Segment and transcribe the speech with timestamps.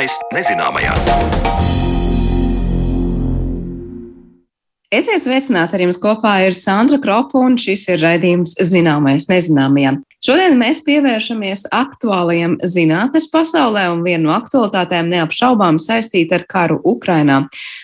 [0.00, 0.92] Zināmais nezināmajā.
[4.88, 9.98] Esiet sveicināti ar jums kopā ir Sandra Kropa un šis ir raidījums Zināmais nezināmajam.
[10.24, 17.42] Šodien mēs pievēršamies aktuālajiem zinātnes pasaulē un viena no aktualitātēm neapšaubām saistīta ar karu Ukrainā.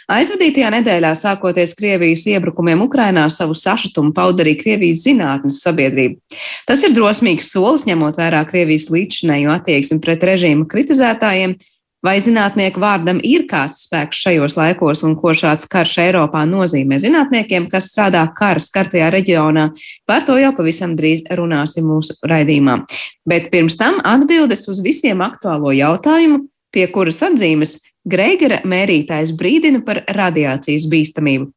[0.09, 6.17] Aizvadītajā nedēļā, sākoties Krievijas iebrukumiem Ukrainā, savu sašutumu pauda arī Krievijas zinātnes sabiedrība.
[6.65, 11.59] Tas ir drosmīgs solis, ņemot vērā Krievijas līdzinējo attieksmi pret režīma kritizētājiem
[12.07, 17.67] Vai zinātnieku vārdam ir kāds spēks šajos laikos un ko šāds karš Eiropā nozīmē zinātniekiem,
[17.73, 19.65] kas strādā kara skartajā reģionā?
[20.07, 22.79] Par to jau pavisam drīz runāsim mūsu raidījumā.
[23.27, 30.05] Bet pirms tam atbildes uz visiem aktuālo jautājumu, pie kuras atzīmes Greigera mērītājs brīdina par
[30.07, 31.51] radiācijas bīstamību.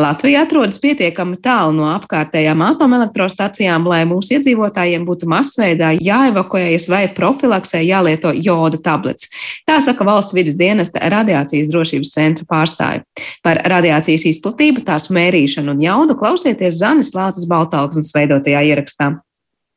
[0.00, 7.82] Latvija atrodas pietiekami tālu no apkārtējām atomelektrostacijām, lai mūsu iedzīvotājiem būtu masveidā jāevakuējas vai profilaksē
[7.84, 9.28] jālieto joda tablets.
[9.68, 13.04] Tā saka valsts vidas dienesta radiācijas drošības centra pārstāvi.
[13.44, 19.12] Par radiācijas izplatību, tās mērīšanu un jaudu klausieties Zanes Lācis Baltalksnes veidotajā ierakstā.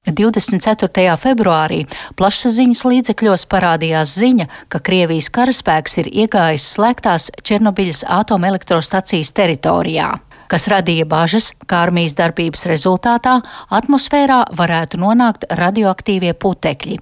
[0.05, 1.15] 24.
[1.17, 1.85] februārī
[2.19, 10.13] plašsaziņas līdzekļos parādījās ziņa, ka Krievijas karaspēks ir iegājis slēgtās Černobiļas atomelektrostacijas teritorijā
[10.51, 13.39] kas radīja bažas, ka armijas darbības rezultātā
[13.73, 16.99] atmosfērā varētu nonākt radioaktīvie putekļi.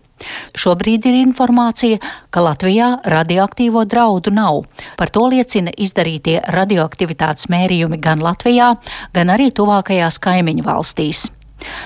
[0.55, 1.99] Šobrīd ir informācija,
[2.31, 4.63] ka Latvijā radioaktīvo draudu nav.
[4.95, 8.73] Par to liecina izdarītie radioaktivitātes mērījumi gan Latvijā,
[9.13, 11.27] gan arī tuvākajās kaimiņu valstīs.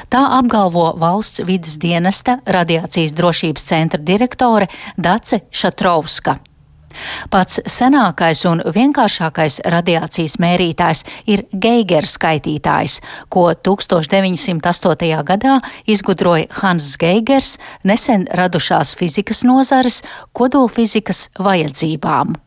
[0.10, 6.38] Tā apgalvo valsts vidas dienesta radiācijas drošības centra direktore Dace Šatrovska.
[7.30, 13.00] Pats senākais un vienkāršākais radiācijas mērītājs ir Geigera skaitītājs,
[13.34, 15.12] ko 1908.
[15.28, 20.02] gadā izgudroja Hans Geigers nesen radušās fizikas nozares
[20.34, 22.38] kodolfizikas vajadzībām.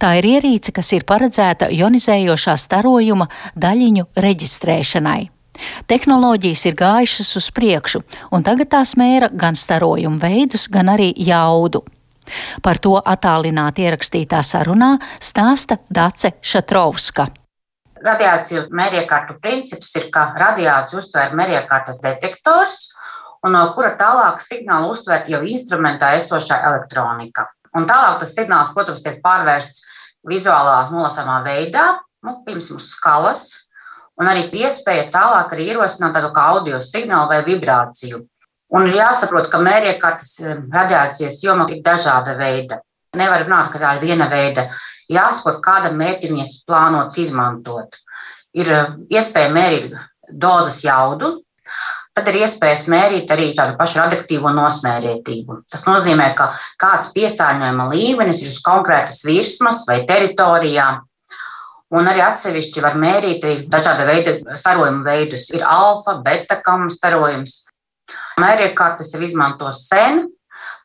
[0.00, 3.28] Tā ir ierīce, kas ir paredzēta jonizējošā starojuma
[3.60, 5.35] daļiņu reģistrēšanai.
[5.90, 8.02] Tehnoloģijas ir gājušas uz priekšu,
[8.32, 11.84] un tagad tās mēra gan starojumu veidus, gan arī jaudu.
[12.62, 17.28] Par to attālināti ierakstītā sarunā stāsta Dace Šatrovska.
[18.06, 22.90] Radiāciju mēriekārtu princips ir, ka radiāciju uztver mēriekārtas detektors,
[23.46, 27.46] un no kura tālāk signālu uztver jau instrumentā esošā elektronika.
[27.76, 29.84] Un tālāk tas signāls, protams, tiek pārvērsts
[30.28, 31.86] vizuālā nolasāmā veidā,
[32.26, 33.46] nu, piemēram, uz skalas,
[34.20, 38.24] un arī iespēja tālāk arī ierosināt tādu kā audio signālu vai vibrāciju.
[38.74, 42.80] Un ir jāsaprot, ka mēriekartes eh, radiācijas joma ir dažāda veida.
[43.16, 44.68] Nevar runāt, ka tā ir viena veida.
[45.12, 47.94] Jāsaprot, kādam mērķim mēs plānots izmantot.
[48.56, 48.70] Ir
[49.12, 49.92] iespēja mērīt
[50.32, 51.36] dozes jaudu,
[52.16, 55.60] tad ir iespējas mērīt arī tādu pašu radioaktīvo nosmērētību.
[55.70, 60.88] Tas nozīmē, ka kāds piesārņojuma līmenis ir uz konkrētas virsmas vai teritorijā,
[61.94, 65.46] Un arī atsevišķi var mērīt dažāda veida starojumu veidus.
[65.54, 67.60] Ir alfa, beta kamu starojums.
[68.42, 70.24] Mēriekārtas jau izmanto sen.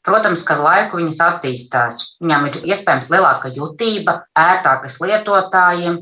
[0.05, 2.01] Protams, ka ar laiku viņas attīstās.
[2.21, 5.99] Viņām ir iespējams lielāka jutība, ērtākas lietotājiem.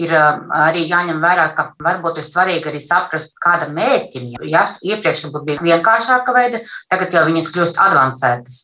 [0.00, 4.36] Ir um, arī jāņem vērā, ka varbūt ir svarīgi arī saprast, kāda mērķim.
[4.46, 6.60] Ja iepriekš bija vienkāršāka veida,
[6.92, 8.60] tagad jau viņas kļūst avansētas.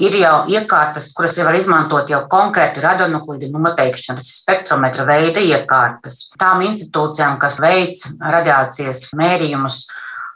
[0.00, 5.42] Ir jau iekārtas, kuras jau var izmantot jau konkrēti radionuklīdu noteikšanu, tas ir spektrometra veida
[5.42, 6.30] iekārtas.
[6.40, 9.84] Tām institūcijām, kas veic radiācijas mērījumus,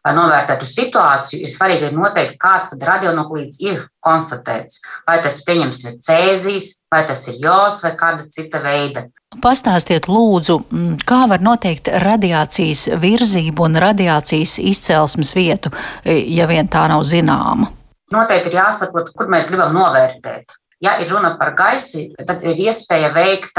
[0.07, 4.83] lai novērtētu situāciju, ir svarīgi noteikt, kāds tad radionuklīds ir konstatēts.
[5.09, 9.09] Vai tas, pieņemsim, ir cēzijas, vai tas ir jods vai kāda cita veida.
[9.43, 10.61] Pastāstiet, lūdzu,
[11.07, 15.75] kā var noteikt radiācijas virzību un radiācijas izcelsmes vietu,
[16.07, 17.75] ja vien tā nav zināma?
[18.15, 20.57] Noteikti ir jāsaprot, kur mēs gribam novērtēt.
[20.81, 23.59] Ja ir runa par gaisu, tad ir iespēja veikt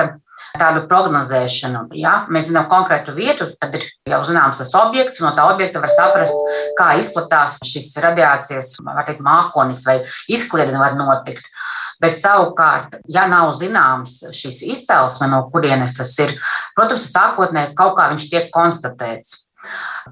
[0.57, 1.89] tādu prognozēšanu.
[1.99, 5.81] Ja mēs zinām konkrētu vietu, tad ir jau zināms tas objekts, un no tā objekta
[5.83, 6.37] var saprast,
[6.79, 9.99] kā izplatās šis radiācijas teikt, mākonis vai
[10.31, 11.51] izkliedena var notikt.
[11.99, 16.37] Bet savukārt, ja nav zināms šis izcelsme, no kurienes tas ir,
[16.77, 19.35] protams, sākotnēji kaut kā viņš tiek konstatēts.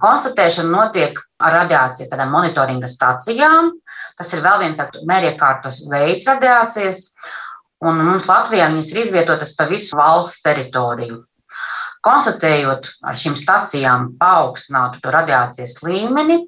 [0.03, 3.71] Konstatēšana notiek ar radiācijas monitoringa stacijām,
[4.17, 7.03] Tas ir vēl viens tāds mēriekārtas veids radiācijas,
[7.85, 11.21] un mums Latvijā viņas ir izvietotas pa visu valsts teritoriju.
[12.07, 16.39] Konstatējot ar šīm stacijām paaugstinātu radiācijas līmeni,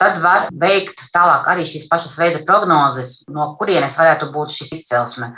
[0.00, 5.32] tad var veikt tālāk arī šīs pašas veida prognozes, no kurienes varētu būt šis izcelsme.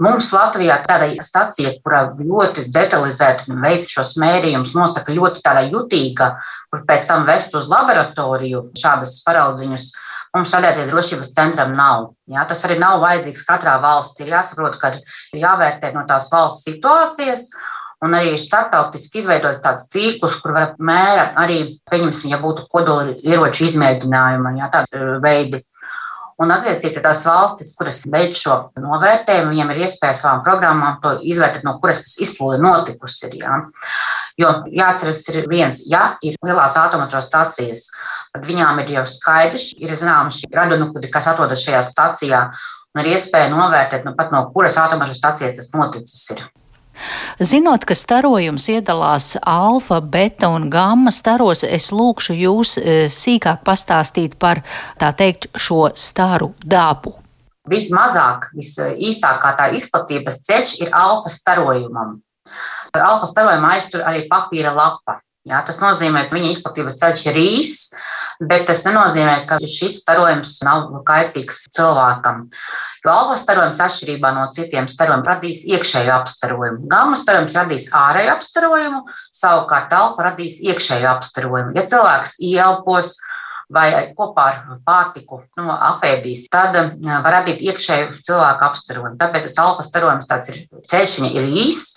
[0.00, 6.34] Mums Latvijā tāda stacija, kurā ļoti detalizēti veids šos mērījumus, nosaka ļoti tāda jutīga,
[6.68, 9.86] kur pēc tam vest uz laboratoriju šādas paraudziņus,
[10.34, 12.10] mums radiācijas drošības centram nav.
[12.30, 14.24] Jā, tas arī nav vajadzīgs katrā valstī.
[14.26, 17.48] Ir jāsaprot, ka ir jāvērtē no tās valsts situācijas.
[18.04, 23.64] Un arī starptautiski izveidots tāds tīkls, kur var mēra arī, pieņemsim, ja būtu kodoli ieroču
[23.70, 25.62] izmēģinājuma, jā, tādi veidi.
[26.36, 31.64] Un, attiecīgi, tās valstis, kuras veic šo novērtējumu, viņiem ir iespēja savām programmām to izvērtēt,
[31.64, 33.30] no kuras tas izplūde notikusi.
[33.30, 33.60] Ir, jā.
[34.36, 37.96] Jo jāatceras, ir viens, ja ir lielās atomatrostacijas, tad
[38.44, 42.42] viņām ir jau skaidrs, ir zināms šī radionuklidi, kas atrodas šajā stacijā,
[42.94, 46.22] un ir iespēja novērtēt, nu, pat no kuras atomatrostacijas tas noticis.
[46.36, 46.46] Ir.
[47.40, 54.38] Zinot, ka starojums iedalās alfa, beta un gamma staros, es lūkšu jūs e, sīkāk pastāstīt
[54.40, 54.62] par
[55.00, 57.12] tā teikt šo staru dabu.
[57.68, 62.20] Vismazāk, visīsākā tā izplatības ceļš ir alfa starojumam.
[62.96, 65.20] Alfa starojuma aiztur arī papīra lapa.
[65.46, 67.90] Jā, tas nozīmē, ka viņa izplatības ceļš ir īss,
[68.40, 72.46] bet tas nenozīmē, ka šis starojums nav kaitīgs cilvēkam.
[73.06, 76.88] Jo alfa starojums atšķirībā no citiem starojumiem radīs iekšēju apstarojumu.
[76.90, 79.04] Gamma starojums radīs ārēju apstarojumu,
[79.36, 81.76] savukārt alfa radīs iekšēju apstarojumu.
[81.78, 83.14] Ja cilvēks ieelpos,
[83.72, 89.16] vai kopā ar pārtiku nu, apēdīs, tad var radīt iekšēju cilvēku apstarojumu.
[89.20, 91.96] Tāpēc tas alfa starojums tāds ir ceļš, viņa ir īss,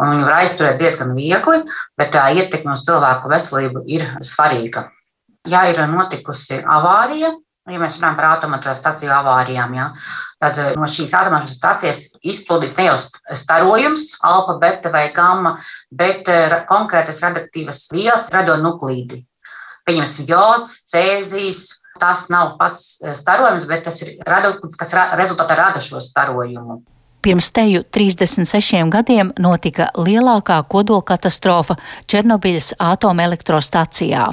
[0.00, 1.62] viņu var aizturēt diezgan viegli,
[1.96, 4.90] bet tā ietekme uz cilvēku veselību ir svarīga.
[5.46, 7.32] Ja ir notikusi avārija,
[7.70, 9.90] ja mēs runājam par atomatrostaciju avārijām, ja,
[10.42, 12.96] Tad eh, no šīs atomašas stācijas izplūdīs ne jau
[13.40, 15.56] starojums, alfa, beta vai gamma,
[15.88, 19.22] bet eh, konkrētas radioaktīvas vielas, radionuklīdi.
[19.88, 21.64] Pieņemsim, jods, cēzijas.
[21.96, 26.82] Tas nav pats eh, starojums, bet tas ir radionuklīds, kas rezultātā rada šo starojumu.
[27.26, 31.74] Pirms teju 36 gadiem notika lielākā kodolkatastrofa
[32.06, 34.28] Černobiļas atomelektrostacijā.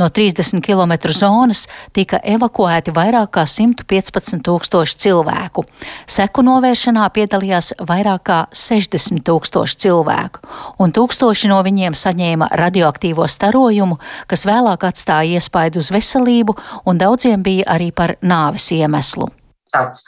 [0.00, 5.66] No 30 km zonas tika evakuēti vairāk kā 115 tūkstoši cilvēku.
[6.08, 10.40] Seku novēršanā piedalījās vairāk kā 60 tūkstoši cilvēku,
[10.80, 14.00] un tūkstoši no viņiem saņēma radioaktīvo starojumu,
[14.32, 16.56] kas vēlāk atstāja iespaidu uz veselību,
[16.88, 19.28] un daudziem bija arī par nāves iemeslu.
[19.76, 20.00] Tāds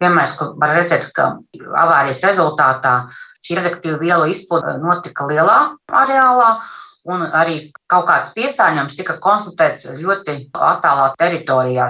[0.00, 1.34] piemērs, ko var redzēt, ka
[1.84, 2.94] avārijas rezultātā
[3.44, 5.58] šī radioaktīva vielu izplūde notika lielā
[6.02, 6.52] areālā.
[7.08, 11.86] Un arī kaut kāds piesārņojums tika konstatēts ļoti attālā teritorijā.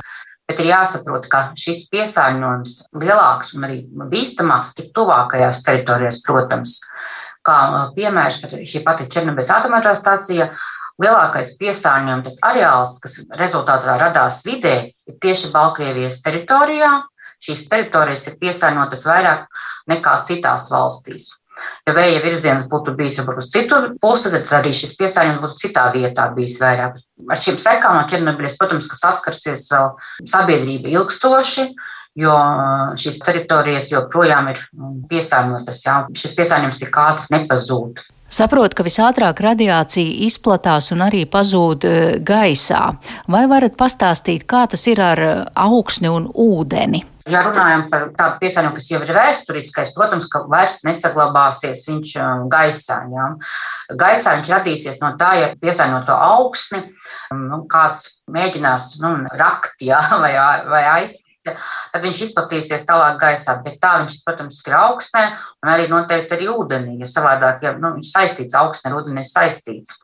[0.47, 3.81] Bet ir jāsaprot, ka šis piesārņojums lielāks un arī
[4.11, 6.79] bīstamāks ir tuvākajās teritorijās, protams.
[7.47, 7.59] Kā
[7.97, 10.49] piemērs, šī pati Černobiļas atomelektrostacija,
[11.03, 14.75] lielākais piesārņojums, areāls, kas rezultātā radās vidē,
[15.11, 16.91] ir tieši Baltkrievijas teritorijā,
[17.45, 19.47] šīs teritorijas ir piesārņotas vairāk
[19.91, 21.31] nekā citās valstīs.
[21.89, 25.87] Ja vēja virziens būtu bijis varbūt uz citu pusi, tad arī šis piesārņojums būtu citā
[25.95, 27.01] vietā bijis vairāk.
[27.29, 29.91] Ar šīm sekām no Černobiļas, protams, ka saskarsies vēl
[30.29, 31.67] sabiedrība ilgstoši,
[32.21, 32.37] jo
[33.01, 34.63] šīs teritorijas joprojām ir
[35.11, 35.85] piesārņotas.
[35.85, 35.99] Jā.
[36.17, 38.03] Šis piesārņojums tik ātri nepazūd.
[38.31, 41.87] Saprotu, ka visātrāk radiācija izplatās un arī pazūd
[42.23, 42.83] gaisā.
[43.27, 45.23] Vai varat pastāstīt, kā tas ir ar
[45.59, 47.03] augsni un ūdeni?
[47.31, 52.45] Ja runājam par tādu piesārņojumu, kas jau ir vēsturiskais, protams, ka vairs nesaglabāsies viņš um,
[52.51, 53.01] gaisā.
[53.13, 53.31] Ja?
[54.01, 56.85] Gaisā viņš radīsies no tā, ja piesārņot to augsni,
[57.31, 60.03] um, nu, kāds mēģinās nu, rakt ja?
[60.23, 60.35] vai,
[60.71, 61.27] vai aiztikt.
[61.41, 65.23] Tad viņš izplatīsies tālāk gaisā, bet tā viņš, protams, ir augstnē
[65.65, 69.97] un arī noteikti arī ūdenī, jo savādāk, ja nu, viņš saistīts augstnē, ir saistīts.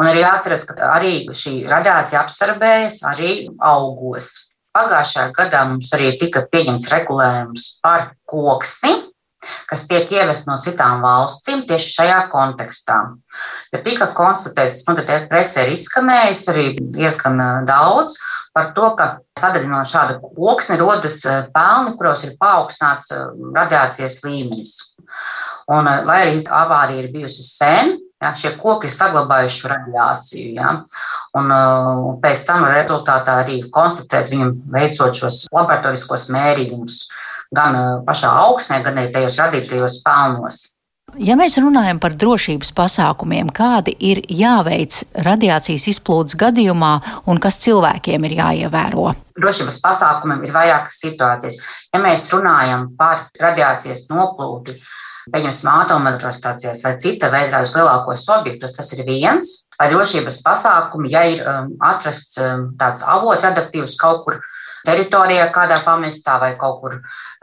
[0.00, 4.49] Un arī jāatceras, ka arī šī radiācija absorbējas arī augos.
[4.76, 8.92] Pagājušajā gadā mums arī tika pieņemts regulējums par koksni,
[9.66, 12.98] kas tiek ievest no citām valstīm tieši šajā kontekstā.
[13.72, 18.14] Jo tika konstatēts, nu, tad presē ir izskanējis arī diezgan daudz
[18.54, 19.08] par to, ka
[19.38, 21.18] sadedzinot šādu koksni rodas
[21.54, 23.10] pelni, kuros ir paaugstināts
[23.56, 24.76] radiācijas līmenis.
[25.70, 30.50] Un, lai arī avārija ir bijusi sen, ja, šie koki ir saglabājuši radiāciju.
[30.58, 30.74] Ja.
[31.38, 37.04] Un, uh, un pēc tam rezultātā arī konstatēt viņam veicot šos laboratoriskos mērījumus
[37.54, 40.66] gan uh, pašā augsnē, gan arī tajos radītajos pelnos.
[41.18, 46.92] Ja mēs runājam par drošības pasākumiem, kādi ir jāveic radiācijas izplūdes gadījumā
[47.26, 49.08] un kas cilvēkiem ir jāievēro?
[49.40, 51.58] Drošības pasākumiem ir vairākas situācijas.
[51.90, 54.76] Ja mēs runājam par radiācijas noplūdi,
[55.28, 61.24] pieņemsim, atomelektrostācijās vai cita veida uz lielākos objektus, tas ir viens vai drošības pasākumi, ja
[61.32, 64.40] ir um, atrasts um, tāds avots radioaktīvs kaut kur
[64.86, 66.98] teritorijā, kādā pamestā vai kaut kur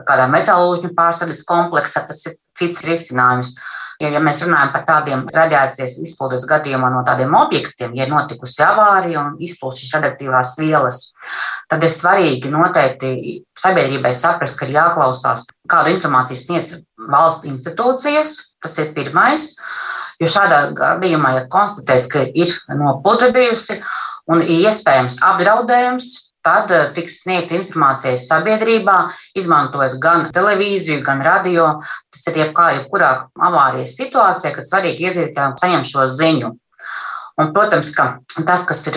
[0.08, 3.58] kādā metālūžņu pārstrādes kompleksā, tas ir cits risinājums.
[3.98, 8.62] Ja, ja mēs runājam par tādiem radiācijas izplūdes gadījumiem no tādiem objektiem, ja ir notikusi
[8.62, 11.00] avārija un izplūst šīs radioaktīvās vielas,
[11.66, 16.76] tad ir svarīgi noteikti sabiedrībai saprast, ka ir jāklausās, kādu informāciju sniedz
[17.12, 18.36] valsts institūcijas.
[18.64, 19.54] Tas ir pirmais.
[20.22, 23.78] Jo šādā gadījumā, ja konstatēs, ka ir noplūde bijusi
[24.32, 26.08] un ir iespējams apdraudējums,
[26.48, 28.98] tad eh, tiks sniegta informācija sabiedrībā,
[29.38, 31.68] izmantojot gan televīziju, gan radio.
[32.14, 33.12] Tas ir jebkā, jebkurā
[33.50, 36.54] avārijas situācijā, kad svarīgi iedzīvotājiem saņemt šo ziņu.
[37.38, 38.06] Un, protams, ka
[38.48, 38.96] tas, kas ir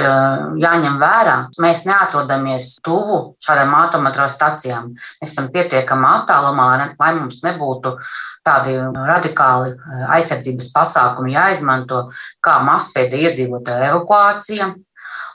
[0.63, 4.87] jāņem vērā, mēs neatrodamies tuvu šādām atomatrostacijām.
[5.21, 7.99] Mēs esam pietiekami attālumā, lai mums nebūtu
[8.49, 9.75] tādi radikāli
[10.17, 12.07] aizsardzības pasākumi jāizmanto,
[12.41, 14.73] kā masveida iedzīvotāju evakuācija,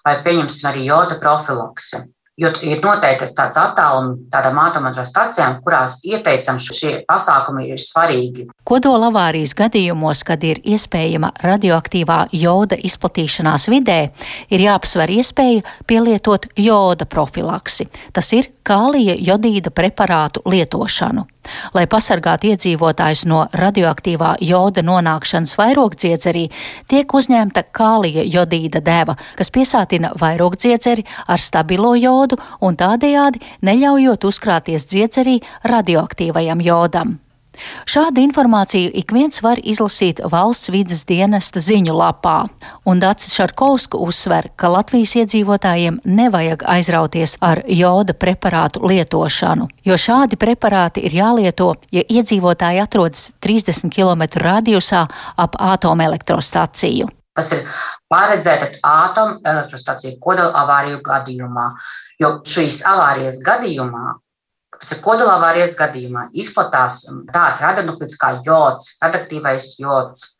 [0.05, 2.07] vai pieņemsim arī joda profilakse.
[2.35, 8.49] Jo ir noteikti tāds attālums tādām atomatrostacijām, kurās ieteicams šie pasākumi ir svarīgi.
[8.67, 14.01] Kodola avārijas gadījumos, kad ir iespējama radioaktīvā joda izplatīšanās vidē,
[14.51, 17.87] ir jāapsver iespēja pielietot joda profilaksi.
[18.11, 21.25] Tas ir kālija jodīda preparātu lietošanu.
[21.75, 26.47] Lai pasargātu iedzīvotājus no radioaktīvā joda nonākšanas vairogdziedzerī,
[26.89, 34.89] tiek uzņemta kālija jodīda deva, kas piesātina vairogdziedzeri ar stabilo jodu un tādējādi neļaujot uzkrāties
[34.89, 35.37] dziedzerī
[35.69, 37.19] radioaktīvajam jodam.
[37.89, 42.35] Šādu informāciju ik viens var izlasīt valsts vidas dienesta ziņu lapā,
[42.85, 50.39] un Dācis Šarkovska uzsver, ka Latvijas iedzīvotājiem nevajag aizrauties ar joda preparātu lietošanu, jo šādi
[50.41, 55.05] preparāti ir jālieto, ja iedzīvotāji atrodas 30 km radiusā
[55.37, 57.09] ap atomelektrostaciju.
[57.35, 57.65] Tas ir
[58.11, 61.71] paredzēta atomelektrostaciju kodola avāriju gadījumā,
[62.21, 64.13] jo šīs avārijas gadījumā
[64.79, 67.03] kas ir kodolavārijas gadījumā, izplatās
[67.33, 70.31] tās radionuklīds kā jods, radioaktīvais jods.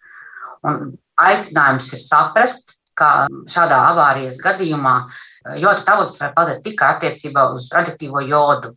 [0.65, 4.97] Un aicinājums ir saprast, ka šādā avārijas gadījumā
[5.61, 8.73] joda tabulas var padēt tikai attiecībā uz radioaktīvo jodu.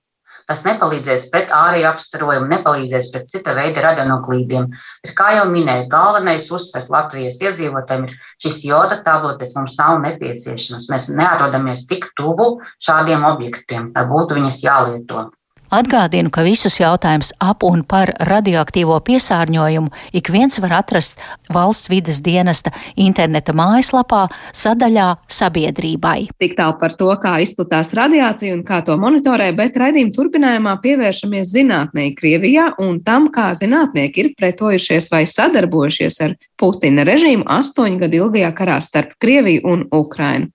[0.49, 4.71] Tas nepalīdzēs pret ārēju apstarojumu, nepalīdzēs pret cita veida radionuklīdiem.
[5.05, 10.89] Bet, kā jau minēju, galvenais uzsvers Latvijas iedzīvotājiem ir šis joda tabletes mums nav nepieciešamas.
[10.89, 15.27] Mēs neatrodamies tik tuvu šādiem objektiem, lai būtu viņas jālieto.
[15.69, 21.21] Atgādinu, ka visus jautājumus ap un par radioaktīvo piesārņojumu ik viens var atrast
[21.53, 24.23] valsts vides dienesta interneta mājaslapā
[24.57, 26.31] sadaļā sabiedrībai.
[26.41, 31.53] Tik tālu par to, kā izplatās radiācija un kā to monitorē, bet raidījuma turpinājumā pievēršamies
[31.53, 38.25] zinātnē Krievijā un tam, kā zinātnieki ir pretojušies vai sadarbojušies ar Putina režīmu astoņu gadu
[38.25, 40.49] ilgajā karā starp Krieviju un Ukrainu.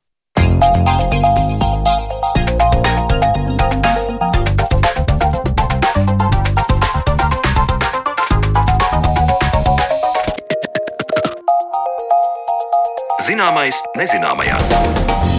[13.33, 15.32] Zināmais nezināmajā.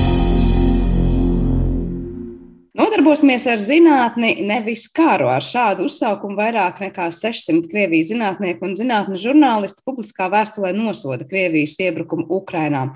[2.75, 5.29] Nodarbosimies ar zinātni, nevis karu.
[5.31, 11.77] Ar šādu uzsaukumu vairāk nekā 600 Krievijas zinātnieku un zinātņu žurnālisti publiskā vēstulē nosoda Krievijas
[11.79, 12.89] iebrukumu Ukrainā.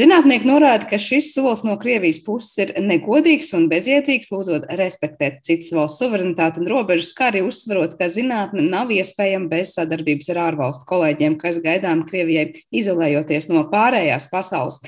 [0.00, 5.68] Zinātnieki norāda, ka šis solis no Krievijas puses ir negodīgs un bezjēdzīgs, lūdzot respektēt citas
[5.76, 10.88] valsts suverenitāti un robežas, kā arī uzsverot, ka zinātne nav iespējama bez sadarbības ar ārvalstu
[10.88, 14.80] kolēģiem, kas gaidām Krievijai izolējoties no pārējās pasaules.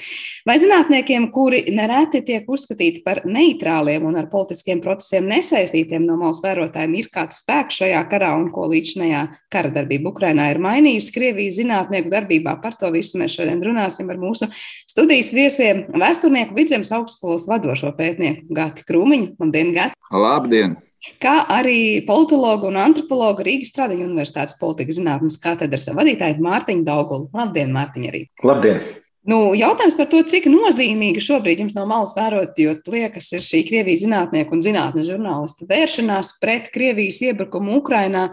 [0.49, 6.41] Vai zinātniekiem, kuri nereti tiek uzskatīti par neitrāliem un ar politiskiem procesiem nesaistītiem no malas
[6.45, 11.59] vērotājiem ir kāds spēks šajā karā un ko līdzinājā kara darbība Ukrainā ir mainījusi Krievijas
[11.59, 12.59] zinātnieku darbībā.
[12.63, 14.51] Par to visu mēs šodien runāsim ar mūsu
[14.89, 19.35] studijas viesiem, vēsturnieku vidzemes augstskolas vadošo pētnieku Gati Krūmiņu.
[19.43, 19.99] Labdien, Gati!
[20.15, 20.79] Labdien!
[21.23, 27.29] Kā arī politologu un antropologu Rīgas Stradiņu Universitātes politikas zinātnes katedras vadītāju Mārtiņu Daugulu.
[27.39, 28.25] Labdien, Mārtiņ, arī!
[28.43, 28.83] Labdien!
[29.29, 33.61] Nu, jautājums par to, cik nozīmīga šobrīd jums no malas vērot, jo liekas, ir šī
[33.69, 38.31] Krievijas zinātnieku un zinātnes žurnālistu vēršanās pret Krievijas iebrukumu Ukrainā.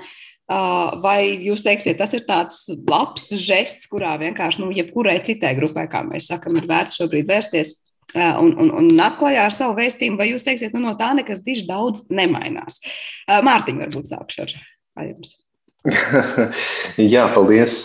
[1.02, 6.04] Vai jūs teiksiet, tas ir tāds labs žests, kurā vienkārši nu, jebkurai citai grupai, kā
[6.06, 7.74] mēs sakam, ir vērts šobrīd vērsties
[8.16, 11.42] un, un, un nāk klajā ar savu vēstījumu, vai jūs teiksiet, nu, no tā nekas
[11.44, 12.80] diži daudz nemainās?
[13.26, 15.42] Mārtiņ, varbūt sākšu ar jums.
[17.14, 17.82] Jā, paldies.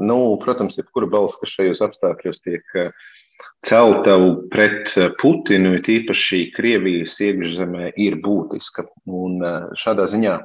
[0.00, 2.64] Nu, protams, jebkura balss, kas šajos apstākļos tiek
[3.66, 4.16] celta
[4.52, 8.86] pret Putinu, ir īpaši Krievijas iekšzemē, ir būtiska.
[9.06, 9.42] Un
[9.78, 10.38] šādā ziņā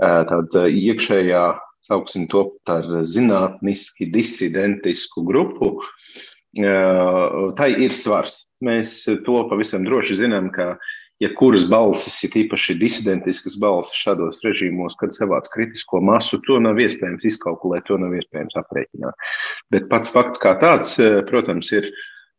[0.00, 1.44] tāda iekšējā,
[1.90, 5.76] sauksim to par zinātniski disidentisku grupu,
[7.58, 8.44] tai ir svars.
[8.64, 10.74] Mēs to pavisam droši zinām, ka
[11.20, 16.80] ja kuras balsis, ir īpaši disidentiskas balsis šādos režīmos, kad savāc kritisko masu, to nav
[16.80, 19.28] iespējams izkalkulēt, to nav iespējams aprēķināt.
[19.72, 21.90] Bet pats fakts kā tāds, eh, protams, ir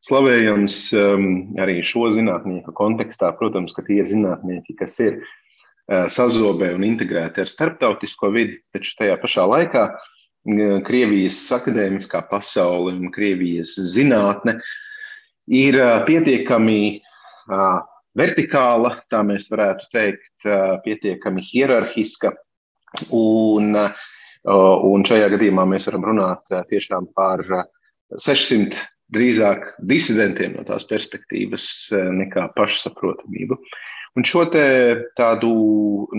[0.02, 1.28] slavējams um,
[1.62, 3.30] arī šo zinātnieku kontekstā.
[3.38, 8.96] Protams, ka tie ir zinātnieki, kas ir uh, sazobē un integrēti ar starptautisko vidi, taču
[8.98, 14.58] tajā pašā laikā uh, Krievijas akadēmiskā pasaule un Krievijas zinātne
[15.46, 15.78] ir
[16.10, 17.86] pietiekami uh,
[18.18, 20.48] vertikāla, tā mēs varētu teikt,
[20.86, 22.34] pietiekami hierarhiska.
[23.16, 27.44] Un, un šajā gadījumā mēs varam runāt tiešām par
[28.20, 28.76] 600
[29.12, 33.58] drīzāk disidentiem no tās perspektīvas nekā pašsaprotamību.
[34.20, 35.52] Un šo tādu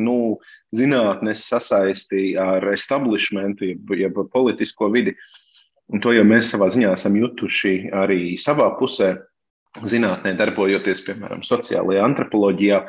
[0.01, 0.19] nu,
[0.73, 5.13] zinātnes sasaisti ar establishmentu, jeb, jeb politisko vidi,
[5.93, 9.13] un to jau mēs savā ziņā esam jutuši arī savā pusē,
[9.81, 12.83] zinātnē darbojoties, piemēram, sociālajā antropoloģijā,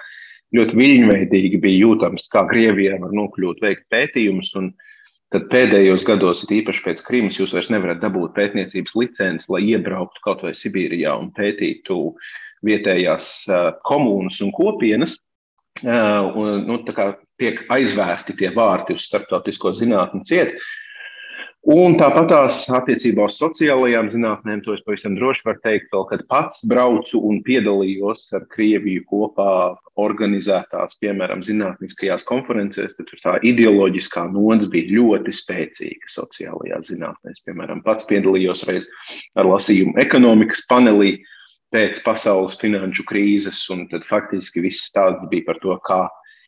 [0.53, 4.53] ļoti viļņveidīgi bija jūtams, kā Krievijā var nokļūt, veikt pētījumus.
[5.33, 10.43] Tad pēdējos gados, īpaši pēc Krimas, jūs vairs nevarat dabūt pētniecības licenci, lai iebrauktu kaut
[10.45, 11.97] vai Sibīrijā un pētītu
[12.67, 13.29] vietējās
[13.87, 15.17] komunas un kopienas.
[15.81, 16.77] Un, nu,
[17.41, 20.53] tiek aizvērti tie vārti uz starptautisko zinātni ciet.
[21.63, 26.23] Un tāpat tās attiecībā uz sociālajām zinātnēm, to es pavisam droši varu teikt, vēl, kad
[26.27, 29.53] pats braucu un piedalījos ar Krieviju kopā
[30.03, 37.45] organizētās, piemēram, zinātniskajās konferencēs, tad tā ideoloģiskā nodze bija ļoti spēcīga sociālajās zinātnēs.
[37.47, 38.89] Piemēram, pats piedalījos reiz
[39.39, 41.21] ar lasījumu ekonomikas panelī
[41.71, 46.03] pēc pasaules finanšu krīzes, un tad faktiski viss stāsts bija par to, kā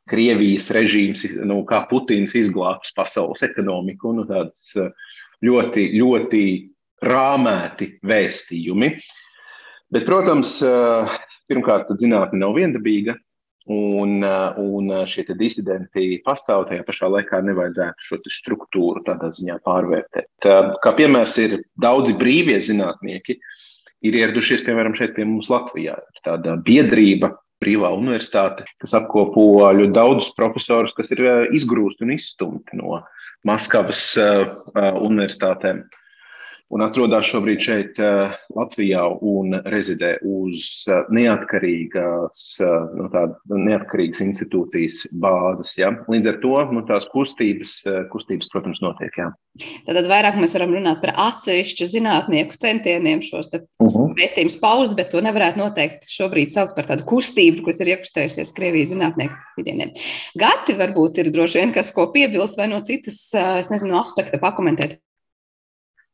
[0.10, 4.12] Krievijas režīms, nu, kā Putins izglābs pasaules ekonomiku.
[4.14, 4.92] Nu, tāds eh,
[5.44, 6.46] ļoti, ļoti
[7.06, 8.92] rāmēti vēstījumi.
[9.92, 11.16] Bet, protams, eh,
[11.52, 13.18] pirmkārt, zinātne nav viendabīga.
[13.68, 20.30] Un, eh, un šie disidenti pastāv tajā pašā laikā, nevajadzētu šo struktūru tādā ziņā pārvērtēt.
[20.84, 23.40] Kā piemērs ir daudzi brīvie zinātnieki,
[24.06, 25.98] ir ieradušies piemēram šeit pie mums Latvijā.
[25.98, 27.34] Ir tāda biedrība,
[27.66, 33.02] brīvā universitāte, kas apkopo ļoti daudzus profesorus, kas ir eh, izgrūsti un izstumti no
[33.46, 35.86] Maskavas eh, eh, universitātēm
[36.74, 38.00] un atrodas šobrīd šeit,
[38.56, 42.44] Latvijā, un rezidē uz neatkarīgas,
[42.98, 45.76] no nu, neatkarīgas institūcijas bāzes.
[45.80, 45.94] Ja?
[46.12, 47.78] Līdz ar to nu, tās kustības,
[48.14, 49.14] kustības, protams, notiek.
[49.20, 49.32] Ja?
[49.88, 54.60] Tad vairāk mēs varam runāt par atsevišķu zinātnieku centieniem šos uh -huh.
[54.62, 59.36] paust, bet to nevarētu noteikti šobrīd saukt par tādu kustību, kas ir iekustējusies Krievijas zinātnieku
[59.58, 59.92] vidienē.
[60.36, 65.00] Gati varbūt ir droši vien kas, ko piebilst vai no citas, es nezinu, aspekta pakomentēt.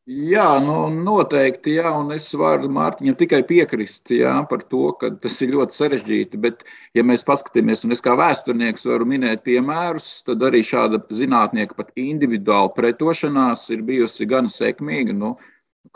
[0.10, 1.76] Jā, nu, noteikti.
[1.78, 6.40] Jā, un es varu Mārtiņam tikai piekrist jā, par to, ka tas ir ļoti sarežģīti.
[6.42, 6.64] Bet,
[6.98, 11.94] ja mēs paskatāmies, un es kā vēsturnieks varu minēt piemērus, tad arī šāda zinātnieka pat
[11.94, 15.14] individuāla pretošanās ir bijusi gan sekmīga.
[15.14, 15.36] Nu,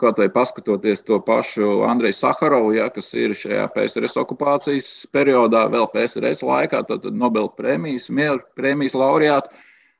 [0.02, 5.86] Kā tai paskatoties to pašu Andreju Sakarovu, ja, kas ir šajā PSRS okupācijas periodā, vēl
[5.94, 9.54] PSRS laikā, tad Nobel prēmijas, miera prēmijas laureāts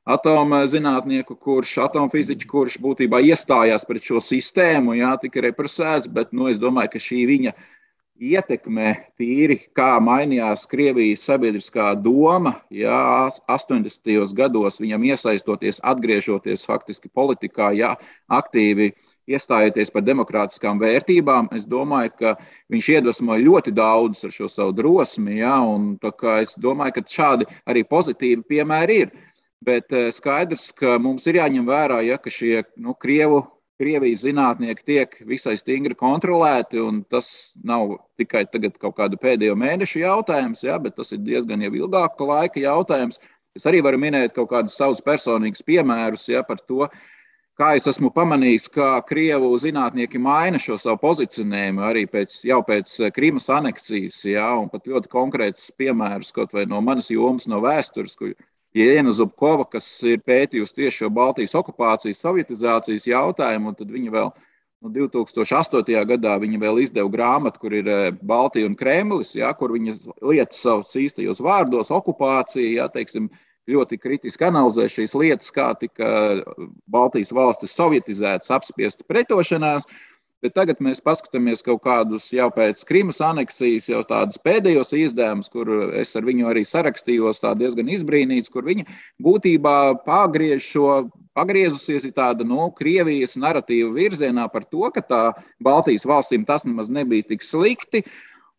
[0.07, 6.63] atomzinātnieku, kurš, atomfiziķis, kurš būtībā iestājās pret šo sistēmu, jā, tika represēts, bet nu, es
[6.63, 7.55] domāju, ka šī viņa
[8.17, 14.33] ietekme tīri, kā mainījās Krievijas sabiedriskā doma, jā, 80.
[14.39, 17.93] gados viņam iesaistoties, atgriežoties faktiski politikā, jā,
[18.33, 18.93] aktīvi
[19.27, 22.35] iestājoties par demokrātiskām vērtībām, es domāju, ka
[22.73, 25.41] viņš iedvesmoja ļoti daudzus ar šo savu drosmi.
[25.41, 25.59] Ja,
[26.41, 29.11] es domāju, ka šādi arī pozitīvi piemēri ir.
[29.65, 33.45] Bet eh, skaidrs, ka mums ir jāņem vērā, ja, ka šie nu, Krievu,
[33.81, 36.81] Krievijas zinātnieki tiek visai stingri kontrolēti.
[37.13, 37.29] Tas
[37.65, 38.47] nav tikai
[38.81, 43.21] kaut kādu pēdējo mēnešu jautājums, ja, bet tas ir diezgan jau ilgāka laika jautājums.
[43.57, 46.89] Es arī varu minēt kaut kādus savus personīgus piemērus ja, par to,
[47.57, 52.99] kā es esmu pamanījis, ka krievu zinātnieki maina šo savu pozicionējumu arī pēc, jau pēc
[53.17, 54.23] Krimas aneksijas.
[54.29, 58.33] Ja, un pat ļoti konkrēts piemērs kaut vai no manas jomas, no vēstures, kur
[58.77, 64.29] Jēna Zubkova, kas ir pētījusi tieši šo Baltijas okupācijas, sovietizācijas jautājumu, un tad viņa vēl
[64.85, 66.03] nu, 2008.
[66.11, 70.61] gadā viņa vēl izdeva grāmatu, kur ir eh, Baltija un Kremlis, ja, kur viņa lietas
[70.61, 73.31] savus īstajos vārdos, okupācija, ja, teiksim,
[73.67, 76.11] ļoti kritiski analizē šīs lietas, kā tika
[76.93, 79.89] Baltijas valstis sovietizētas, apspiesta pretošanās.
[79.89, 80.06] Uh,
[80.45, 85.71] Bet tagad mēs paskatāmies kaut kādus jau pēc Krimas aneksijas, jau tādus pēdējos izdevumus, kur
[85.97, 88.85] es ar viņu arī sarakstījos, diezgan izbrīnīts, kur viņa
[89.25, 90.91] būtībā pagriež šo,
[91.37, 95.23] pagriezusies ir tāda nu, Krievijas narratīva virzienā par to, ka tā
[95.65, 98.05] Baltijas valstīm tas nemaz nebija tik slikti.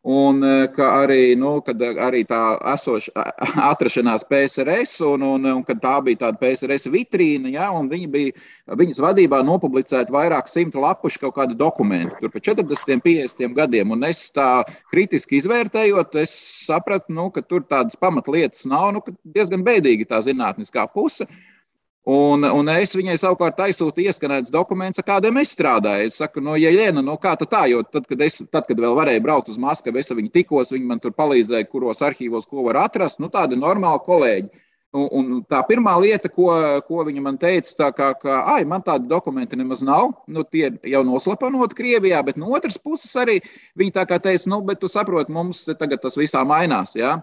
[0.06, 0.40] Un
[0.72, 1.58] ka arī, nu,
[2.06, 2.40] arī tā
[2.72, 3.26] esoša
[3.72, 8.36] atrašanās PSRS, un, un, un kad tā bija tāda PSRS vitrīna, ja, un viņi bija,
[8.80, 13.92] viņas vadībā nopublicēti vairāk simtu lapušu kaut kādi dokumenti, tur pa 40, 50 gadiem.
[13.98, 16.38] Un es tā kritiski izvērtējot, es
[16.70, 19.04] sapratu, nu, ka tur tādas pamatlietas nav, nu,
[19.36, 21.28] diezgan bēdīgi tā zinātniskā puse.
[22.08, 26.08] Un, un es viņai savukārt aizsūtīju ieskanētus dokumentus, kādiem es strādāju.
[26.08, 28.96] Es saku, no nu, Jēlēna, no kā tā, jo tad, kad, es, tad, kad vēl
[28.96, 32.64] varēju braukt uz Maskavu, es ar viņu tikos, viņi man tur palīdzēja, kuros arhīvos ko
[32.70, 33.20] var atrast.
[33.20, 34.64] Nu, tādi normāli kolēģi.
[34.96, 36.48] Un, un tā pirmā lieta, ko,
[36.88, 40.70] ko viņa man teica, tā kā, ka, ai, man tādi dokumenti nemaz nav, nu, tie
[40.88, 43.42] jau noslapanoti Krievijā, bet no otras puses arī
[43.76, 46.96] viņa tā kā teica, nu, bet tu saproti, mums tagad tas visā mainās.
[46.96, 47.18] Ja?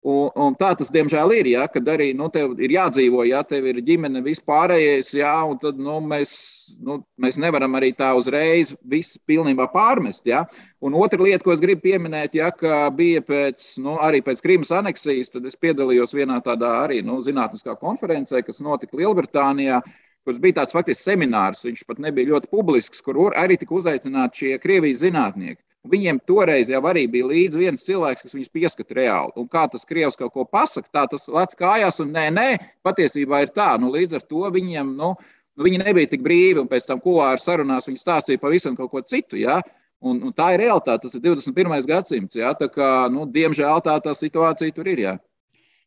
[0.00, 1.48] Un, un tā tas, diemžēl, ir.
[1.50, 5.76] Ja, kad arī nu, tev ir jādzīvo, ja tev ir ģimene, vispārējais, ja, un tad
[5.76, 6.32] nu, mēs,
[6.80, 10.24] nu, mēs nevaram arī tā uzreiz visu pilnībā pārmest.
[10.24, 10.46] Ja.
[10.80, 12.48] Un otra lieta, ko es gribu pieminēt, ja,
[12.96, 17.76] bija pēc, nu, arī pēc Krīmas aneksijas, tad es piedalījos vienā tādā arī nu, zinātniskā
[17.76, 19.82] konferencē, kas notika Lielbritānijā
[20.24, 24.58] kurš bija tāds faktiski seminārs, viņš pat nebija ļoti publisks, kur arī tika uzaicināti šie
[24.62, 25.60] Krievijas zinātnieki.
[25.88, 29.32] Viņiem toreiz jau arī bija līdzi viens cilvēks, kas viņus pieskata reāli.
[29.40, 32.48] Un kā tas krievs kaut ko pasakā, tā tas lec kājās, un nē, nē,
[32.84, 33.70] patiesībā ir tā.
[33.80, 37.40] Nu, līdz ar to viņiem, nu, nu, viņi nebija tik brīvi, un pēc tam kulāra
[37.40, 39.40] sarunās viņi stāstīja pavisam kaut ko citu.
[39.40, 39.56] Ja?
[40.04, 41.72] Un, un tā ir realitāte, tas ir 21.
[41.88, 42.36] gadsimts.
[42.36, 42.52] Ja?
[42.52, 45.00] Tā kā, nu, diemžēl tā, tā situācija tur ir.
[45.06, 45.16] Ja?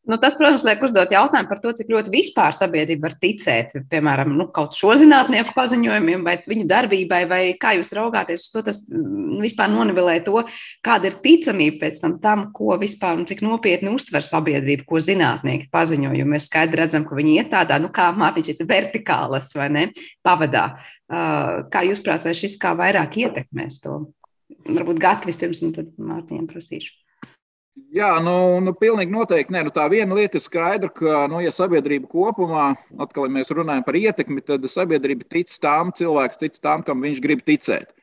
[0.04, 4.34] Nu, tas, protams, liek uzdot jautājumu par to, cik ļoti vispār sabiedrība var ticēt, piemēram,
[4.36, 8.82] nu, kaut šo zinātnieku paziņojumiem vai viņu darbībai, vai kā jūs raugāties uz to, tas
[8.90, 10.42] mm, vispār nonivelē to,
[10.84, 15.70] kāda ir ticamība pēc tam, tam ko vispār un cik nopietni uztver sabiedrība, ko zinātnieki
[15.72, 19.70] paziņo, jo mēs skaidri redzam, ka viņi iet tādā, nu, kā Mārtiņš teica, vertikālas vai
[19.72, 19.86] ne,
[20.26, 20.66] pavadā.
[21.72, 24.02] Kā jūs prāt, vai šis kā vairāk ietekmēs to?
[24.68, 26.92] Varbūt Gati vispirms, un tad Mārtiņam prasīšu.
[27.74, 29.54] Jā, nu, nu pilnīgi noteikti.
[29.54, 32.68] Nē, nu, tā viena lieta ir skaidra, ka, nu, ja sabiedrība kopumā,
[33.02, 37.22] atkal, ja mēs runājam par ietekmi, tad sabiedrība tic tām, cilvēks tic tām, kam viņš
[37.24, 37.96] grib ticēt.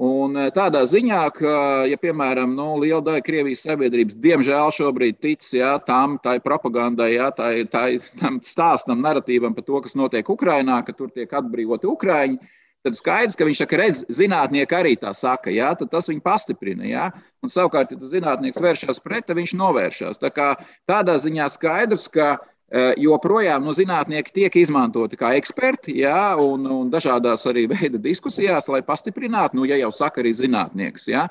[0.00, 1.54] Un eh, tādā ziņā, ka,
[1.90, 7.28] ja, piemēram, nu, liela daļa Krievijas sabiedrības, diemžēl, šobrīd tic jā, tam, tai propagandai, jā,
[7.34, 12.38] tai, tai, tam stāstam, narratīvam par to, kas notiek Ukrajinā, ka tur tiek atbrīvoti Ukrāņi,
[12.86, 16.86] tad skaidrs, ka viņš saka, redz, zinātnieki arī tā saka, jā, tad tas viņu pastiprina.
[16.88, 17.08] Jā.
[17.44, 20.20] Un savukārt, ja tas zinātnieks vēršas pret, tad viņš novēršas.
[20.22, 20.54] Tā kā,
[20.88, 26.92] tādā ziņā skaidrs, ka eh, joprojām no zinātnieki tiek izmantoti kā eksperti, jā, un, un
[26.92, 31.08] dažādās arī veida diskusijās, lai pastiprinātu, nu, ja jau saka arī zinātnieks.
[31.12, 31.28] Jā.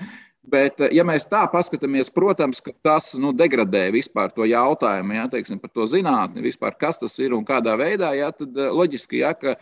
[0.49, 5.69] Bet, ja mēs tā paskatāmies, protams, tas nu, degradē vispār to jautājumu, ja, teiksim, par
[5.75, 9.57] to zinātni, vispār, kas tas ir un kādā veidā, ja, tad eh, loģiski, ja, ka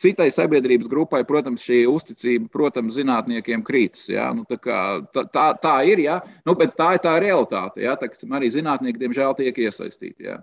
[0.00, 4.08] Citai sabiedrības grupai, protams, šī uzticība, protams, zinātniekiem krītas.
[4.10, 4.32] Ja?
[4.34, 4.78] Nu, tā, kā,
[5.14, 6.18] tā, tā, ir, ja?
[6.46, 7.84] nu, bet tā ir tā realitāte.
[7.84, 7.94] Ja?
[8.00, 10.26] Tā, arī zinātnieki, diemžēl, tiek iesaistīti.
[10.26, 10.40] Ja?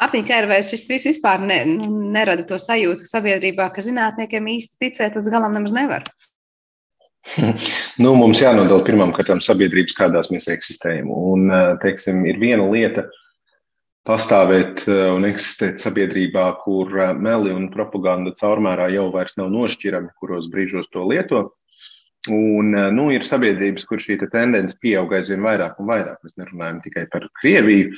[0.00, 5.18] Artiņa Kērvēs, šis viss vispār ne, nu, nerada to sajūtu sabiedrībā, ka zinātniekiem īsti ticēt
[5.18, 6.08] līdz galam nemaz nevar.
[8.02, 11.12] nu, mums jānodala pirmām kārtām sabiedrības, kādās mēs eksistējam.
[11.12, 11.52] Un,
[11.84, 13.10] teiksim, ir viena lieta,
[14.08, 20.14] pastāvēt eh, un eksistēt sabiedrībā, kur eh, meli un propaganda caurmērā jau vairs nav nošķirami,
[20.20, 21.44] kuros brīžos to lieto.
[22.28, 26.18] Un, eh, nu, ir sabiedrības, kur šī te tendence pieaug aizvien vairāk un vairāk.
[26.24, 27.94] Mēs nerunājam tikai par Krieviju.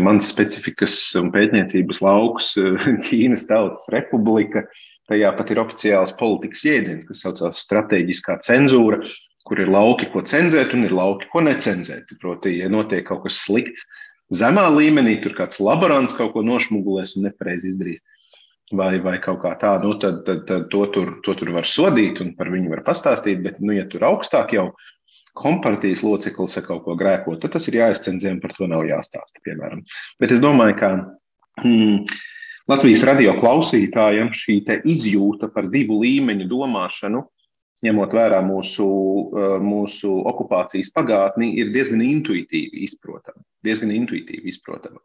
[0.00, 2.54] Mans specifikas un pētniecības lauks,
[3.04, 4.62] Ķīnas Tautas Republika,
[5.10, 9.02] tajā pat ir oficiāls politikas jēdziens, kas saucās strateģiskā cenzūra,
[9.46, 12.16] kur ir lauki, ko cenzēt, un ir lauki, ko necenzēt.
[12.22, 13.84] Proti, ja notiek kaut kas slikts,
[14.32, 18.04] zemā līmenī, tur kāds laborants kaut ko nošmugulēs un nepareizi izdarīs.
[18.74, 22.18] Vai, vai kaut kā tā, nu, tad, tad, tad to, tur, to tur var sodīt
[22.24, 23.38] un par viņu var pastāstīt.
[23.44, 24.72] Bet, nu, ja tur augstāk jau
[25.38, 29.38] kompartijas loceklis kaut ko grēko, tad tas ir jāizcenzē un par to nav jāstāsta.
[29.46, 29.84] Piemēram.
[30.18, 30.90] Bet es domāju, ka
[31.62, 32.02] hmm,
[32.66, 34.58] Latvijas radio klausītājiem šī
[34.90, 37.22] izjūta par divu līmeņu domāšanu
[37.84, 38.86] ņemot vērā mūsu,
[39.36, 43.42] eh, mūsu okupācijas pagātni, ir diezgan intuitīvi izprotama.
[43.66, 45.02] Diezgan intuitīvi izprotama.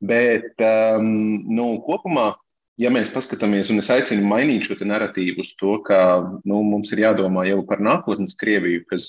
[0.00, 1.08] Bet um,
[1.50, 2.30] nu, kopumā,
[2.78, 5.98] ja mēs paskatāmies, un es aicinu mainīt šo narratīvu uz to, ka
[6.46, 9.08] nu, mums ir jādomā jau par nākotnes Krieviju, kas,